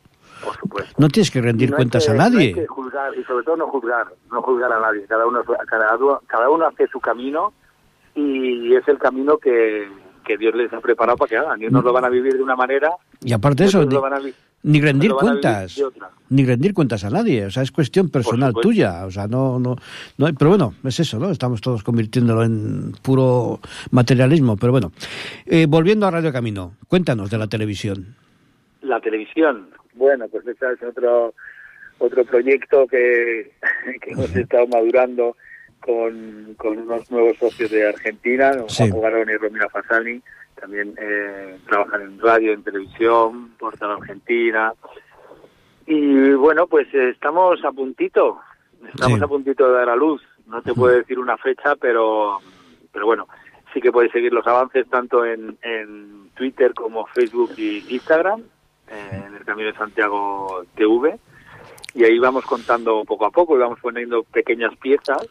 [0.44, 0.94] Por supuesto.
[0.98, 2.52] No tienes que rendir no cuentas que- a no hay nadie.
[2.54, 5.04] que juzgar, y sobre todo no juzgar, no juzgar a nadie.
[5.08, 7.52] Cada uno, cada, cada uno hace su camino
[8.14, 9.88] y es el camino que,
[10.24, 11.60] que Dios les ha preparado para que hagan.
[11.62, 12.90] Y unos lo van a vivir de una manera
[13.22, 14.34] Y aparte de eso, ni, lo van a vi-
[14.64, 15.80] ni rendir cuentas,
[16.30, 19.76] ni rendir cuentas a nadie, o sea, es cuestión personal tuya, o sea, no, no,
[20.18, 21.30] no, hay- pero bueno, es eso, ¿no?
[21.30, 23.60] Estamos todos convirtiéndolo en puro
[23.92, 24.90] materialismo, pero bueno.
[25.46, 28.16] Eh, volviendo a Radio Camino, cuéntanos de la televisión.
[28.82, 29.68] La televisión,
[29.98, 31.34] bueno, pues ese es otro
[32.00, 33.50] otro proyecto que,
[34.00, 35.36] que hemos estado madurando
[35.80, 38.88] con, con unos nuevos socios de Argentina, Sí.
[38.90, 40.20] Juan Garón y Romina Fasani,
[40.60, 44.72] también eh, trabajan en radio, en televisión, Portal Argentina.
[45.86, 48.40] Y bueno, pues estamos a puntito,
[48.92, 49.24] estamos Sí.
[49.24, 50.22] a puntito de dar a luz.
[50.46, 52.38] No te puedo decir una fecha, pero,
[52.92, 53.26] pero bueno,
[53.72, 58.42] sí que puedes seguir los avances tanto en, en Twitter como Facebook y Instagram,
[58.90, 61.18] eh, Camino de Santiago TV.
[61.94, 65.26] Y ahí vamos contando poco a poco y vamos poniendo pequeñas piezas.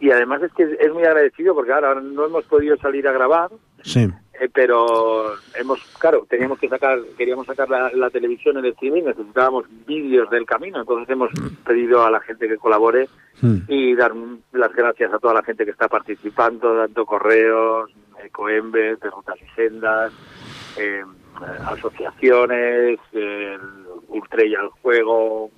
[0.00, 3.50] Y además es que es muy agradecido porque ahora no hemos podido salir a grabar,
[3.84, 4.08] Sí,
[4.40, 9.02] eh, pero hemos, claro, teníamos que sacar, queríamos sacar la, la televisión en el streaming,
[9.04, 11.30] necesitábamos vídeos del camino, entonces hemos
[11.64, 13.08] pedido a la gente que colabore
[13.40, 13.62] Mm.
[13.66, 14.12] y dar
[14.52, 17.90] las gracias a toda la gente que está participando, dando correos,
[18.22, 20.12] Ecoembes, de Rutas y Sendas,
[20.78, 21.02] eh,
[21.66, 23.58] asociaciones, eh,
[24.08, 25.50] Ultrella al Juego,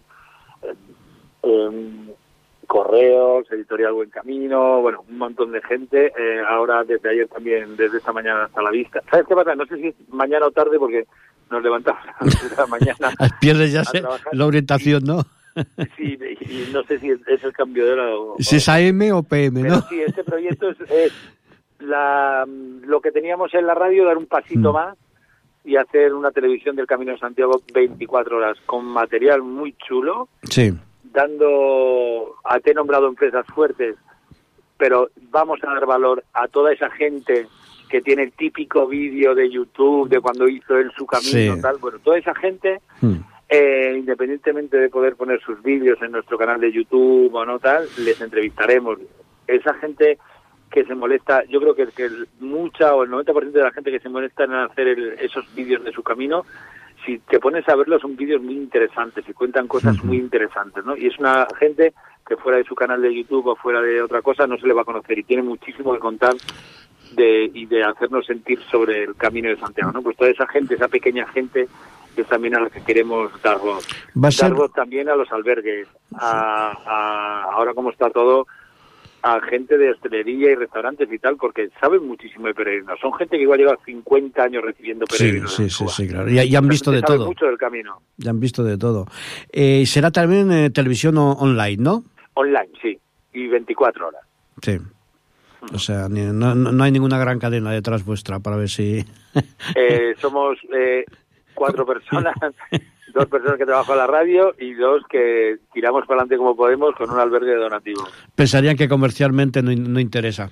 [1.42, 2.14] eh,
[2.66, 6.06] correos, editorial Buen Camino, bueno, un montón de gente.
[6.18, 9.02] eh, ahora desde ayer también, desde esta mañana hasta la vista.
[9.10, 9.54] ¿Sabes qué pasa?
[9.54, 11.04] No sé si es mañana o tarde porque
[11.50, 13.10] nos levantamos a la mañana.
[13.40, 14.32] Pierdes ya trabajar.
[14.34, 15.22] la orientación, ¿no?
[15.96, 19.12] Sí, y no sé si es, es el cambio de hora o, Si es AM
[19.12, 19.82] o PM, pero ¿no?
[19.82, 21.12] sí, este proyecto es, es
[21.78, 24.74] la, lo que teníamos en la radio, dar un pasito Mm.
[24.74, 24.98] más
[25.64, 30.72] y hacer una televisión del Camino de Santiago 24 horas con material muy chulo, Sí,
[31.38, 33.96] dando, a te he nombrado empresas fuertes,
[34.76, 37.46] pero vamos a dar valor a toda esa gente
[37.88, 41.62] que tiene el típico vídeo de YouTube de cuando hizo él su camino, Sí.
[41.62, 43.14] tal, bueno, toda esa gente Mm.
[43.48, 47.86] eh, independientemente de poder poner sus vídeos en nuestro canal de YouTube o no tal,
[47.98, 48.98] les entrevistaremos.
[49.46, 50.18] Esa gente
[50.70, 53.90] que se molesta, yo creo que, que el- mucha o el 90% de la gente
[53.92, 56.44] que se molesta en hacer el- esos vídeos de su camino,
[57.06, 60.96] si te pones a verlos son vídeos muy interesantes y cuentan cosas muy interesantes, ¿no?
[60.96, 61.92] Y es una gente
[62.26, 64.72] que fuera de su canal de YouTube o fuera de otra cosa no se le
[64.72, 66.32] va a conocer y tiene muchísimo que contar
[67.12, 70.02] de, y de hacernos sentir sobre el camino de Santiago, ¿no?
[70.02, 71.68] Pues toda esa gente, esa pequeña gente
[72.16, 73.86] que es también a lo que queremos dar voz.
[74.16, 75.86] Va a ser- Dar voz también a los albergues,
[76.18, 78.46] a, a- ahora como está todo,
[79.26, 83.00] a gente de hostelería y restaurantes y tal, porque saben muchísimo de peregrinos.
[83.00, 85.54] Son gente que igual lleva 50 años recibiendo Sí, peregrinos.
[85.54, 85.92] sí, sí, Cuba.
[85.92, 86.28] sí, claro.
[86.28, 87.24] Ya, ya han visto de todo.
[87.26, 88.02] mucho del camino.
[88.18, 89.06] Ya han visto de todo.
[89.50, 92.04] Eh, será también eh, televisión o- online, ¿no?
[92.34, 92.98] Online, sí.
[93.32, 94.20] Y 24 horas.
[94.60, 94.78] Sí.
[95.72, 99.02] O sea, no- no hay ninguna gran cadena detrás vuestra para ver si...
[99.74, 101.06] Eh, somos eh,
[101.54, 102.34] cuatro personas,
[103.14, 106.94] dos personas que trabajan en la radio y dos que tiramos para adelante como podemos
[106.96, 108.04] con un albergue donativo.
[108.34, 110.50] Pensarían que comercialmente no, no interesa.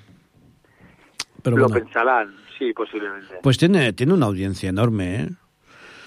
[1.43, 3.35] Pero Lo bueno, pensarán, sí, posiblemente.
[3.43, 5.29] pues tiene, tiene una audiencia enorme, ¿eh?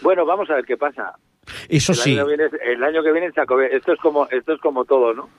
[0.01, 1.13] Bueno, vamos a ver qué pasa.
[1.67, 4.53] Eso el, sí, año que viene, el año que viene acabe- esto es como esto
[4.53, 5.29] es como todo, ¿no?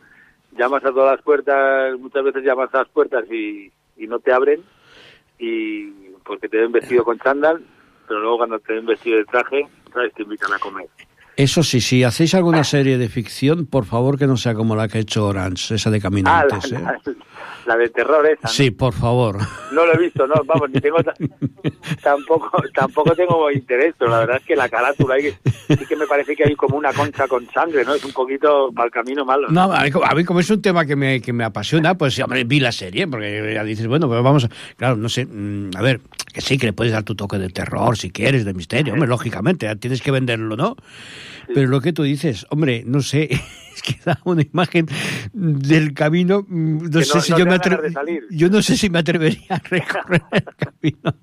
[0.57, 4.33] Llamas a todas las puertas, muchas veces llamas a las puertas y, y no te
[4.33, 4.63] abren
[5.39, 5.91] y
[6.25, 7.65] porque te ven vestido con chándal,
[8.07, 9.67] pero luego cuando te ven vestido de traje,
[9.97, 10.89] sabes te invitan a comer.
[11.37, 14.89] Eso sí, si hacéis alguna serie de ficción, por favor que no sea como la
[14.89, 16.79] que ha hecho Orange, esa de Ah, la, Caminantes, ¿eh?
[16.81, 16.99] la-
[17.67, 18.43] la de terror esa.
[18.45, 18.49] ¿no?
[18.49, 19.39] Sí, por favor.
[19.73, 21.15] No lo he visto, no, vamos, ni tengo ta-
[22.03, 25.33] tampoco tampoco tengo interés, pero la verdad es que la carátula ahí,
[25.69, 27.95] sí que me parece que hay como una concha con sangre, ¿no?
[27.95, 29.49] Es un poquito para el camino malo.
[29.49, 31.97] No, a mí, como- a mí como es un tema que me, que me apasiona,
[31.97, 35.27] pues hombre, vi la serie, porque ya dices, bueno, pues vamos, a- claro, no sé,
[35.27, 36.01] mm, a ver,
[36.33, 39.09] que sí, que le puedes dar tu toque de terror si quieres, de misterio, hombre,
[39.09, 40.77] lógicamente, tienes que venderlo, ¿no?
[41.55, 43.29] Pero lo que tú dices, hombre, no sé,
[43.75, 44.87] es que da una imagen
[45.33, 48.77] del camino, mm, no Que sé no- si no yo me atrevería, yo no sé
[48.77, 51.17] si me atrevería a recorrer el camino.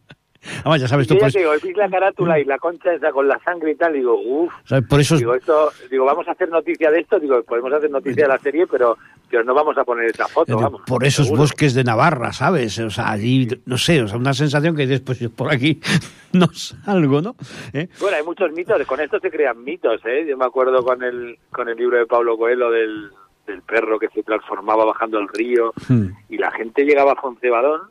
[0.62, 3.40] Además, ya sabes tú, te digo, vi la carátula y la concha esa con la
[3.44, 4.54] sangre y tal, digo, uff,
[4.90, 7.90] por eso es- digo, esto, digo, vamos a hacer noticia de esto, digo, podemos hacer
[7.90, 8.98] noticia de la serie, pero,
[9.30, 10.82] pero no vamos a poner esa foto, vamos.
[10.86, 11.44] por esos seguro.
[11.44, 12.78] bosques de Navarra, ¿sabes?
[12.80, 15.80] O sea, allí, no sé, o sea, una sensación que dices, yo por aquí
[16.34, 17.36] no salgo, ¿no?
[17.74, 17.88] ¿Eh?
[18.00, 20.26] Bueno, hay muchos mitos, con esto se crean mitos, ¿eh?
[20.28, 23.10] Yo me acuerdo con el, con el libro de Pablo Coelho del,
[23.48, 26.08] del perro que se transformaba bajando el río Hmm.
[26.30, 27.82] y la gente llegaba a Foncebadón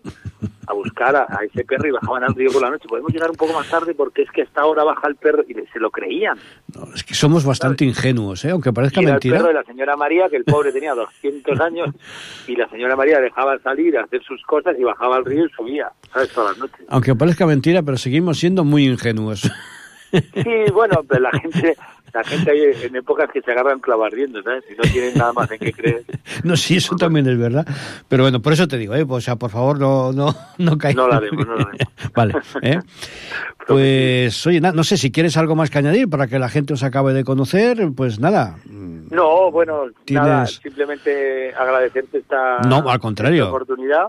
[0.67, 2.87] a buscar a, a ese perro y bajaban al río por la noche.
[2.89, 5.55] Podemos llegar un poco más tarde porque es que hasta ahora baja el perro y
[5.73, 6.39] se lo creían.
[6.75, 8.51] No, es que somos bastante ingenuos, ¿eh?
[8.51, 9.37] aunque parezca Y era el mentira.
[9.39, 11.89] perro de la señora María, que el pobre tenía 200 años,
[12.47, 15.51] y la señora María dejaba salir a hacer sus cosas y bajaba al río y
[15.51, 16.33] subía, ¿sabes?
[16.33, 16.87] Todas las noches.
[16.89, 19.51] Aunque parezca mentira, pero seguimos siendo muy ingenuos.
[20.13, 21.75] Sí, bueno, pero la gente,
[22.15, 24.65] la gente hay en épocas que se agarran clavardiendo, ¿sabes?
[24.69, 26.05] Si no tienen nada más en qué creer.
[26.45, 27.67] no, sí, eso también es verdad.
[28.09, 29.05] Pero bueno, por eso te digo, ¿eh?
[29.09, 30.97] O sea, por favor, no, no, no caigas.
[30.97, 31.89] No lo haremos, no lo haremos.
[32.15, 32.79] vale, ¿eh?
[33.67, 36.83] Pues, oye, no sé si quieres algo más que añadir para que la gente os
[36.83, 38.59] acabe de conocer, pues nada.
[38.67, 43.45] No, bueno, Tienes- nada, simplemente agradecerte esta, No, al contrario.
[43.45, 44.07] esta oportunidad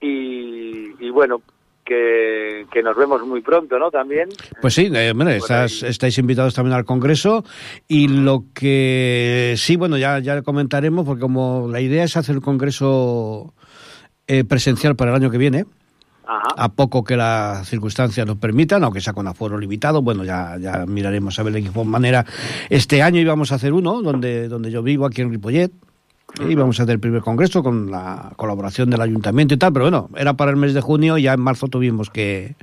[0.00, 1.40] y, y bueno,
[1.84, 3.90] que, que nos vemos muy pronto, ¿no?
[3.90, 4.28] También.
[4.60, 7.44] Pues sí, eh, estás- estáis invitados también al Congreso
[7.88, 12.40] y lo que sí, bueno, ya, ya comentaremos, porque como la idea es hacer el
[12.42, 13.54] Congreso
[14.26, 15.66] eh, presencial para el año que viene,
[16.26, 16.48] Ajá.
[16.56, 20.86] a poco que las circunstancias nos permitan, aunque sea con aforo limitado, bueno, ya, ya
[20.86, 22.24] miraremos a ver de qué manera.
[22.70, 25.70] Este año íbamos a hacer uno, donde, donde yo vivo, aquí en Ripollet,
[26.40, 29.84] y íbamos a hacer el primer congreso con la colaboración del ayuntamiento y tal, pero
[29.86, 32.54] bueno, era para el mes de junio y ya en marzo tuvimos que,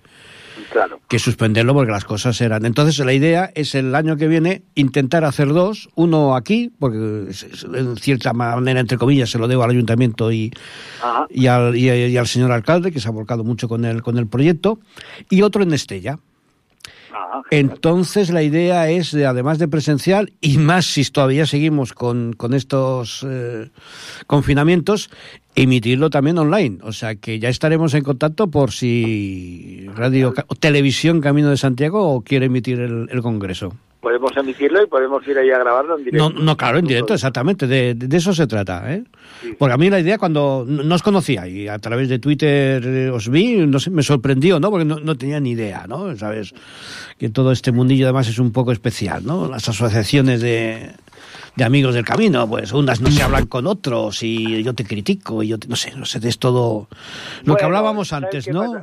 [0.72, 1.00] Claro.
[1.10, 2.66] que suspenderlo porque las cosas eran.
[2.66, 7.98] Entonces la idea es el año que viene intentar hacer dos, uno aquí, porque en
[7.98, 10.52] cierta manera, entre comillas, se lo debo al ayuntamiento y,
[11.30, 14.18] y, al, y, y al señor alcalde, que se ha volcado mucho con el, con
[14.18, 14.80] el proyecto,
[15.30, 16.20] y otro en Estella.
[17.52, 22.54] Entonces la idea es, de, además de presencial, y más si todavía seguimos con, con
[22.54, 23.70] estos eh,
[24.28, 25.10] confinamientos,
[25.56, 26.78] emitirlo también online.
[26.84, 32.14] O sea que ya estaremos en contacto por si Radio Ca- Televisión Camino de Santiago
[32.14, 33.74] o quiere emitir el, el Congreso.
[34.02, 36.30] Podemos emitirlo y podemos ir ahí a grabarlo en directo.
[36.32, 38.92] No, no, claro, en directo, exactamente, de, de eso se trata.
[38.92, 39.04] ¿eh?
[39.60, 43.10] Porque a mí la idea, cuando no os conocía y a través de Twitter eh,
[43.12, 44.72] os vi, no sé, me sorprendió, ¿no?
[44.72, 46.18] Porque no, no tenía ni idea, ¿no?
[46.18, 46.54] Sabes
[47.20, 49.48] que todo este mundillo además es un poco especial, ¿no?
[49.48, 50.94] Las asociaciones de,
[51.56, 55.44] de amigos del camino, pues unas no se hablan con otros y yo te critico
[55.44, 56.88] y yo te- no sé, no sé, es todo
[57.44, 58.82] lo que hablábamos ¿sabes antes, ¿no?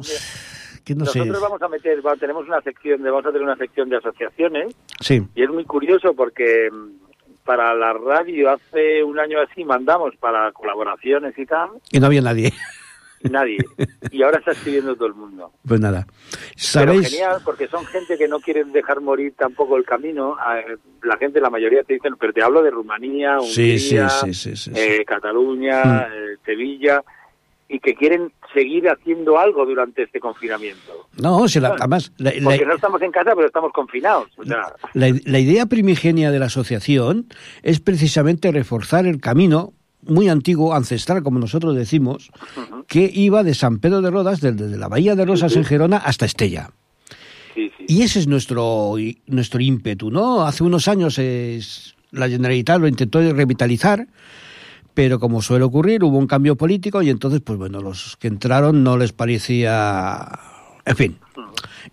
[0.94, 1.04] No.
[1.04, 3.96] Nosotros vamos a meter, va- tenemos una sección de, vamos a tener una sección de
[3.96, 9.64] asociaciones Sí, y es muy curioso porque mm, para la radio hace un año así
[9.64, 12.52] mandamos para colaboraciones y tal y no había nadie.
[13.22, 13.56] nadie.
[14.12, 15.50] Y ahora está escribiendo todo el mundo.
[15.66, 16.06] Pues nada.
[16.30, 17.10] Pero ¿Sabéis?
[17.10, 20.36] genial, porque son gente que no quieren dejar morir tampoco el camino.
[21.02, 24.56] La gente, la mayoría te dicen, pero te hablo de Rumanía, Hungría, sí, sí, sí,
[24.56, 24.70] sí.
[24.74, 26.12] eh, Cataluña, Mm.
[26.12, 27.02] eh, Sevilla,
[27.68, 31.06] y que quieren seguir haciendo algo durante este confinamiento.
[31.20, 34.28] No, si la- además, la, la- Porque no estamos en casa, pero estamos confinados.
[34.36, 37.26] O sea, la- idea primigenia de la asociación
[37.62, 39.72] es precisamente reforzar el camino
[40.02, 42.30] muy antiguo, ancestral, como nosotros decimos,
[42.86, 46.24] que iba de San Pedro de Rodas, desde la Bahía de Rosas en Gerona hasta
[46.24, 46.70] Estella.
[47.54, 47.84] sí, sí.
[47.88, 48.94] Y ese es nuestro,
[49.26, 50.42] nuestro ímpetu, ¿no?
[50.46, 54.06] Hace unos años es- la Generalitat lo intentó revitalizar,
[54.98, 58.82] pero como suele ocurrir, hubo un cambio político y entonces, pues bueno, los que entraron
[58.82, 60.28] no les parecía...
[60.84, 61.18] En fin,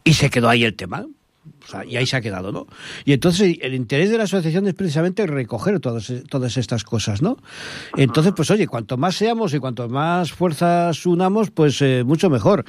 [0.04, 1.06] y se quedó ahí el tema.
[1.64, 2.66] O sea, y ahí se ha quedado, ¿no?
[3.06, 7.38] Y entonces el interés de la asociación es precisamente recoger todas, todas estas cosas, ¿no?
[7.96, 12.66] Entonces, pues oye, cuanto más seamos y cuanto más fuerzas unamos, pues eh, mucho mejor.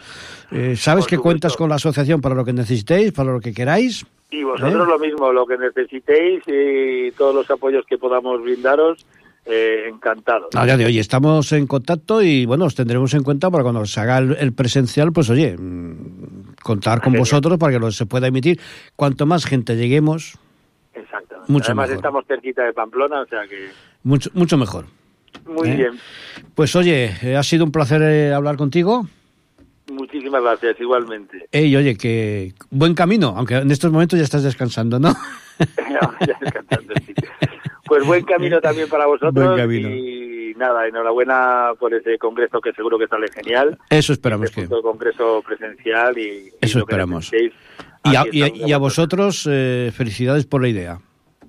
[0.53, 4.05] Eh, Sabes que cuentas con la asociación para lo que necesitéis, para lo que queráis.
[4.31, 4.91] Y vosotros ¿Eh?
[4.91, 9.07] lo mismo, lo que necesitéis y todos los apoyos que podamos brindaros,
[9.47, 10.49] eh, encantados.
[10.55, 13.85] A día de hoy estamos en contacto y bueno, os tendremos en cuenta para cuando
[13.87, 17.21] se haga el, el presencial, pues oye, mm, contar con Genial.
[17.21, 18.61] vosotros para que lo se pueda emitir.
[18.97, 20.39] Cuanto más gente lleguemos,
[20.95, 21.53] Exactamente.
[21.53, 21.97] Mucho Además mejor.
[22.05, 23.69] estamos cerquita de Pamplona, o sea que
[24.03, 24.87] mucho, mucho mejor.
[25.47, 25.77] muy ¿Eh?
[25.77, 25.91] bien.
[26.55, 29.07] Pues oye, eh, ha sido un placer eh, hablar contigo.
[29.93, 31.47] Muchísimas gracias, igualmente.
[31.53, 35.15] Ey, oye, que buen camino, aunque en estos momentos ya estás descansando, ¿no?
[35.89, 37.15] Ya descansando, sí.
[37.87, 43.07] Pues buen camino también para vosotros y nada, enhorabuena por ese congreso que seguro que
[43.07, 43.79] sale genial.
[43.91, 44.83] Eso esperamos Este que.
[44.83, 47.31] congreso presencial y, Eso esperamos.
[47.33, 50.99] Y a, aquí y a- estamos y a con vosotros, eh, felicidades por la idea.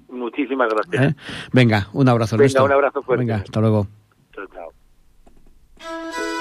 [0.10, 1.12] Muchísimas gracias.
[1.12, 1.16] ¿eh?
[1.54, 2.36] Venga, un abrazo.
[2.38, 2.66] Venga, Ernesto.
[2.66, 3.24] un abrazo fuerte.
[3.26, 3.88] Venga, hasta luego.
[4.34, 6.37] Chao, chao.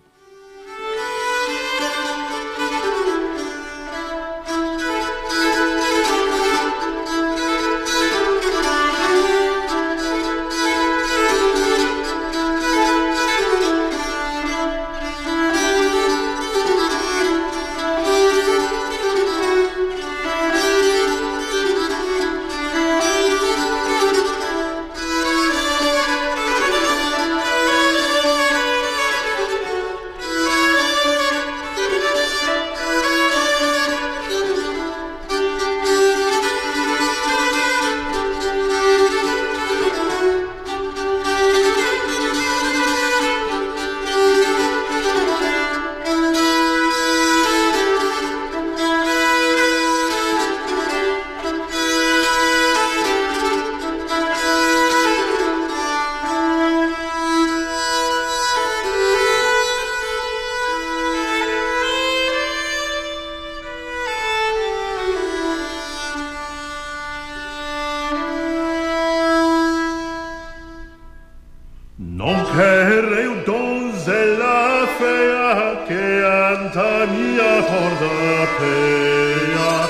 [78.41, 79.89] platea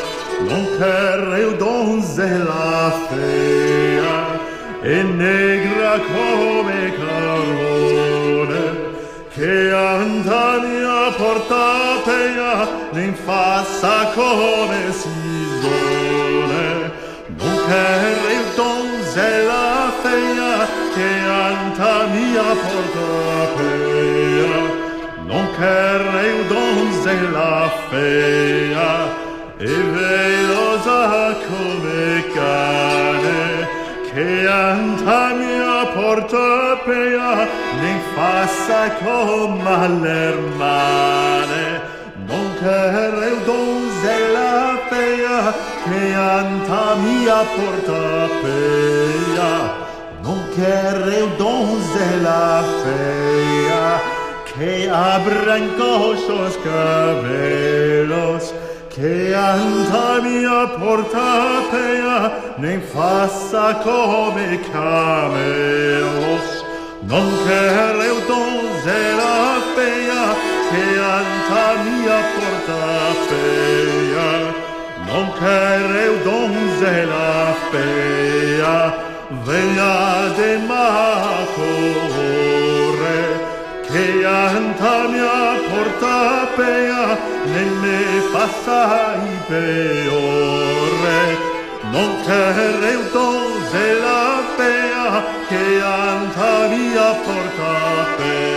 [0.49, 4.39] non terreo donzella fea
[4.83, 8.63] e negra come carbone
[9.35, 16.69] che andania portatea ne fassa come sisone
[17.37, 24.11] non terreo donzella fea che andania portatea
[25.31, 28.93] non ch'errei donzella fea
[29.59, 33.69] e velosa come cane
[34.11, 37.33] che anta mia porta pea
[37.81, 41.65] ne fassa con mal'ermane
[42.27, 44.53] non ch'errei donzella
[44.89, 45.39] fea
[45.85, 48.03] che anta mia porta
[48.43, 49.53] pea.
[50.23, 54.20] Non ch'errei donzella fea
[54.61, 58.45] che abrancosos cavelos
[58.91, 62.19] che anta mia portatea
[62.59, 66.47] ne fassa come cameos
[67.09, 67.65] non che
[68.29, 69.35] donzela
[69.73, 70.25] serapea
[70.71, 70.85] che
[71.19, 74.29] anta mia portatea.
[75.07, 75.57] Non che
[76.23, 77.33] donzela
[77.71, 78.75] serapea
[79.47, 82.10] veglia de macos
[84.25, 91.23] antamia porta pea nelle fassai peore.
[91.93, 93.25] Non cereuto
[93.71, 97.75] se la pea che antamia porta
[98.17, 98.50] pea